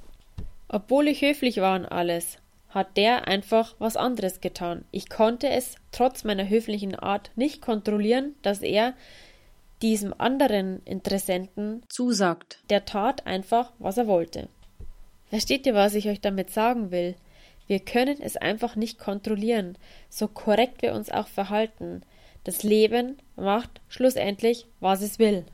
obwohl 0.68 1.08
ich 1.08 1.22
höflich 1.22 1.62
war 1.62 1.80
und 1.80 1.86
alles, 1.86 2.40
hat 2.72 2.98
der 2.98 3.28
einfach 3.28 3.76
was 3.80 3.98
anderes 3.98 4.42
getan. 4.42 4.86
Ich 4.92 5.10
konnte 5.10 5.50
es 5.50 5.76
trotz 5.92 6.24
meiner 6.24 6.48
höflichen 6.50 6.96
Art 6.96 7.32
nicht 7.36 7.62
kontrollieren, 7.62 8.36
dass 8.42 8.62
er 8.62 8.94
diesem 9.82 10.14
anderen 10.18 10.82
Interessenten 10.86 11.84
zusagt. 11.90 12.60
Der 12.70 12.86
tat 12.86 13.28
einfach, 13.28 13.72
was 13.80 13.98
er 13.98 14.08
wollte. 14.08 14.48
Versteht 15.30 15.66
ihr, 15.66 15.74
was 15.74 15.96
ich 15.96 16.08
euch 16.08 16.22
damit 16.22 16.50
sagen 16.52 16.92
will? 16.92 17.16
Wir 17.68 17.80
können 17.80 18.22
es 18.22 18.38
einfach 18.38 18.76
nicht 18.76 19.00
kontrollieren, 19.00 19.78
so 20.10 20.28
korrekt 20.28 20.82
wir 20.82 20.94
uns 20.94 21.10
auch 21.10 21.28
verhalten. 21.28 22.02
Das 22.44 22.64
Leben 22.64 23.18
macht 23.36 23.82
schlussendlich, 23.88 24.66
was 24.80 25.02
es 25.02 25.20
will. 25.20 25.46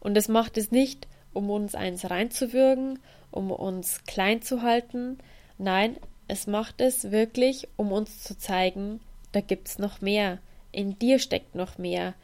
Und 0.00 0.16
es 0.16 0.28
macht 0.28 0.58
es 0.58 0.70
nicht, 0.70 1.06
um 1.32 1.50
uns 1.50 1.74
eins 1.74 2.10
reinzuwürgen, 2.10 2.98
um 3.30 3.50
uns 3.50 4.04
klein 4.04 4.42
zu 4.42 4.62
halten. 4.62 5.18
Nein, 5.56 5.96
es 6.28 6.46
macht 6.46 6.80
es 6.80 7.10
wirklich, 7.10 7.68
um 7.76 7.92
uns 7.92 8.22
zu 8.22 8.36
zeigen, 8.36 9.00
da 9.32 9.40
gibt's 9.40 9.78
noch 9.78 10.00
mehr. 10.00 10.38
In 10.72 10.98
dir 10.98 11.18
steckt 11.18 11.54
noch 11.54 11.78
mehr. 11.78 12.14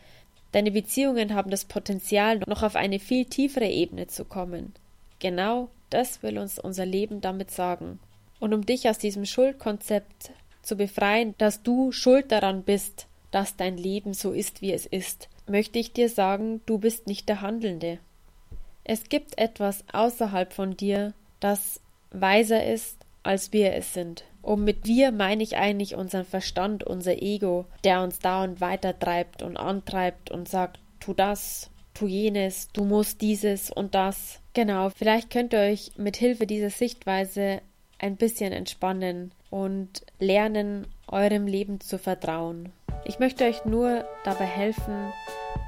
Deine 0.53 0.71
Beziehungen 0.71 1.35
haben 1.35 1.51
das 1.51 1.65
Potenzial, 1.65 2.41
noch 2.47 2.63
auf 2.63 2.77
eine 2.77 2.99
viel 2.99 3.25
tiefere 3.25 3.69
Ebene 3.69 4.07
zu 4.07 4.25
kommen. 4.25 4.75
Genau 5.19 5.69
das 5.91 6.23
will 6.23 6.39
uns 6.39 6.59
unser 6.59 6.87
Leben 6.87 7.21
damit 7.21 7.51
sagen. 7.51 7.99
Und 8.39 8.55
um 8.55 8.65
dich 8.65 8.89
aus 8.89 8.99
diesem 8.99 9.27
Schuldkonzept 9.27 10.31
zu 10.63 10.77
befreien, 10.77 11.35
dass 11.39 11.63
du 11.63 11.93
schuld 11.93 12.33
daran 12.33 12.63
bist, 12.63 13.07
dass 13.31 13.57
dein 13.57 13.77
Leben 13.77 14.15
so 14.15 14.33
ist, 14.33 14.63
wie 14.63 14.73
es 14.73 14.87
ist, 14.87 15.29
möchte 15.47 15.79
ich 15.79 15.93
dir 15.93 16.09
sagen, 16.09 16.61
du 16.67 16.79
bist 16.79 17.07
nicht 17.07 17.29
der 17.29 17.41
Handelnde. 17.43 17.99
Es 18.85 19.09
gibt 19.09 19.39
etwas 19.39 19.85
außerhalb 19.93 20.53
von 20.53 20.77
dir, 20.77 21.13
das 21.39 21.81
weiser 22.11 22.65
ist, 22.65 23.00
als 23.23 23.53
wir 23.53 23.75
es 23.75 23.95
sind. 23.95 24.25
Und 24.43 24.65
mit 24.65 24.87
wir 24.87 25.13
meine 25.13 25.43
ich 25.43 25.57
eigentlich 25.57 25.95
unseren 25.95 26.25
Verstand, 26.25 26.85
unser 26.85 27.21
Ego, 27.21 27.67
der 27.85 28.03
uns 28.03 28.19
dauernd 28.21 28.61
weitertreibt 28.61 29.43
und 29.43 29.57
antreibt 29.57 30.31
und 30.31 30.49
sagt, 30.49 30.79
tu 30.99 31.13
das, 31.13 31.71
tu 31.95 32.07
jenes, 32.07 32.69
du 32.73 32.85
musst 32.85 33.21
dieses 33.21 33.71
und 33.71 33.95
das. 33.95 34.41
Genau, 34.55 34.91
vielleicht 34.91 35.31
könnt 35.31 35.53
ihr 35.53 35.61
euch 35.61 35.93
mit 35.97 36.17
Hilfe 36.17 36.47
dieser 36.47 36.71
Sichtweise 36.71 37.61
ein 37.99 38.17
bisschen 38.17 38.53
entspannen 38.53 39.33
und 39.51 40.03
lernen, 40.19 40.87
eurem 41.07 41.47
Leben 41.47 41.81
zu 41.81 41.99
vertrauen. 41.99 42.71
Ich 43.05 43.19
möchte 43.19 43.45
euch 43.45 43.65
nur 43.65 44.05
dabei 44.25 44.45
helfen, 44.45 45.13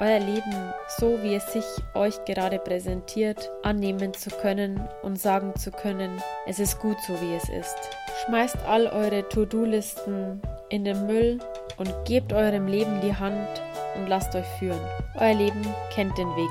euer 0.01 0.19
Leben 0.19 0.73
so 0.99 1.23
wie 1.23 1.35
es 1.35 1.53
sich 1.53 1.65
euch 1.95 2.25
gerade 2.25 2.59
präsentiert, 2.59 3.51
annehmen 3.63 4.13
zu 4.15 4.31
können 4.31 4.81
und 5.03 5.19
sagen 5.19 5.55
zu 5.57 5.71
können, 5.71 6.23
es 6.47 6.59
ist 6.59 6.79
gut 6.81 6.97
so 7.07 7.15
wie 7.21 7.35
es 7.35 7.49
ist. 7.49 7.77
Schmeißt 8.25 8.59
all 8.67 8.87
eure 8.87 9.29
To-Do-Listen 9.29 10.43
in 10.69 10.85
den 10.85 11.07
Müll 11.07 11.39
und 11.79 11.93
gebt 12.05 12.33
eurem 12.33 12.67
Leben 12.67 13.01
die 13.01 13.15
Hand 13.15 13.49
und 13.97 14.09
lasst 14.09 14.35
euch 14.35 14.47
führen. 14.59 14.81
Euer 15.19 15.35
Leben 15.35 15.63
kennt 15.93 16.17
den 16.19 16.29
Weg. 16.37 16.51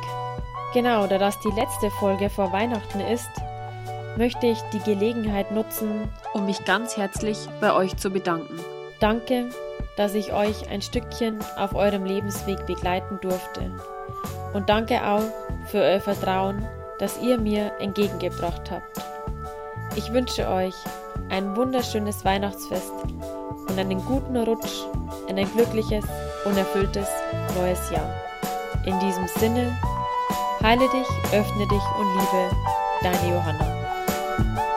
Genau, 0.74 1.06
da 1.08 1.18
das 1.18 1.40
die 1.42 1.52
letzte 1.52 1.90
Folge 2.00 2.30
vor 2.30 2.52
Weihnachten 2.52 3.02
ist, 3.02 3.30
möchte 4.18 4.48
ich 4.48 4.60
die 4.74 4.80
Gelegenheit 4.80 5.52
nutzen, 5.52 6.10
um 6.34 6.46
mich 6.46 6.64
ganz 6.66 6.98
herzlich 6.98 7.38
bei 7.60 7.74
euch 7.74 7.96
zu 7.98 8.10
bedanken. 8.10 8.60
Danke, 9.00 9.50
dass 9.98 10.14
ich 10.14 10.34
euch 10.34 10.70
ein 10.70 10.82
Stückchen 10.82 11.40
auf 11.58 11.76
eurem 11.76 12.06
Lebensweg 12.06 12.66
begleiten 12.66 13.20
durfte. 13.22 13.72
Und 14.54 14.70
danke 14.70 15.06
auch 15.06 15.24
für 15.68 15.80
euer 15.80 16.00
Vertrauen, 16.02 16.68
das 17.00 17.22
ihr 17.22 17.40
mir 17.40 17.72
entgegengebracht 17.80 18.70
habt. 18.70 19.02
Ich 19.96 20.12
wünsche 20.12 20.48
euch 20.48 20.76
ein 21.30 21.56
wunderschönes 21.56 22.24
Weihnachtsfest 22.26 22.92
und 23.68 23.80
einen 23.80 24.04
guten 24.06 24.38
Rutsch 24.38 24.86
in 25.28 25.38
ein 25.38 25.52
glückliches 25.54 26.06
und 26.46 26.58
erfülltes 26.58 27.08
neues 27.56 27.90
Jahr. 27.92 28.10
In 28.86 29.00
diesem 29.00 29.28
Sinne, 29.28 29.78
heile 30.62 30.88
dich, 30.90 31.08
öffne 31.34 31.68
dich 31.68 31.84
und 32.00 32.14
liebe, 32.14 32.56
deine 33.04 33.34
Johanna. 33.34 34.71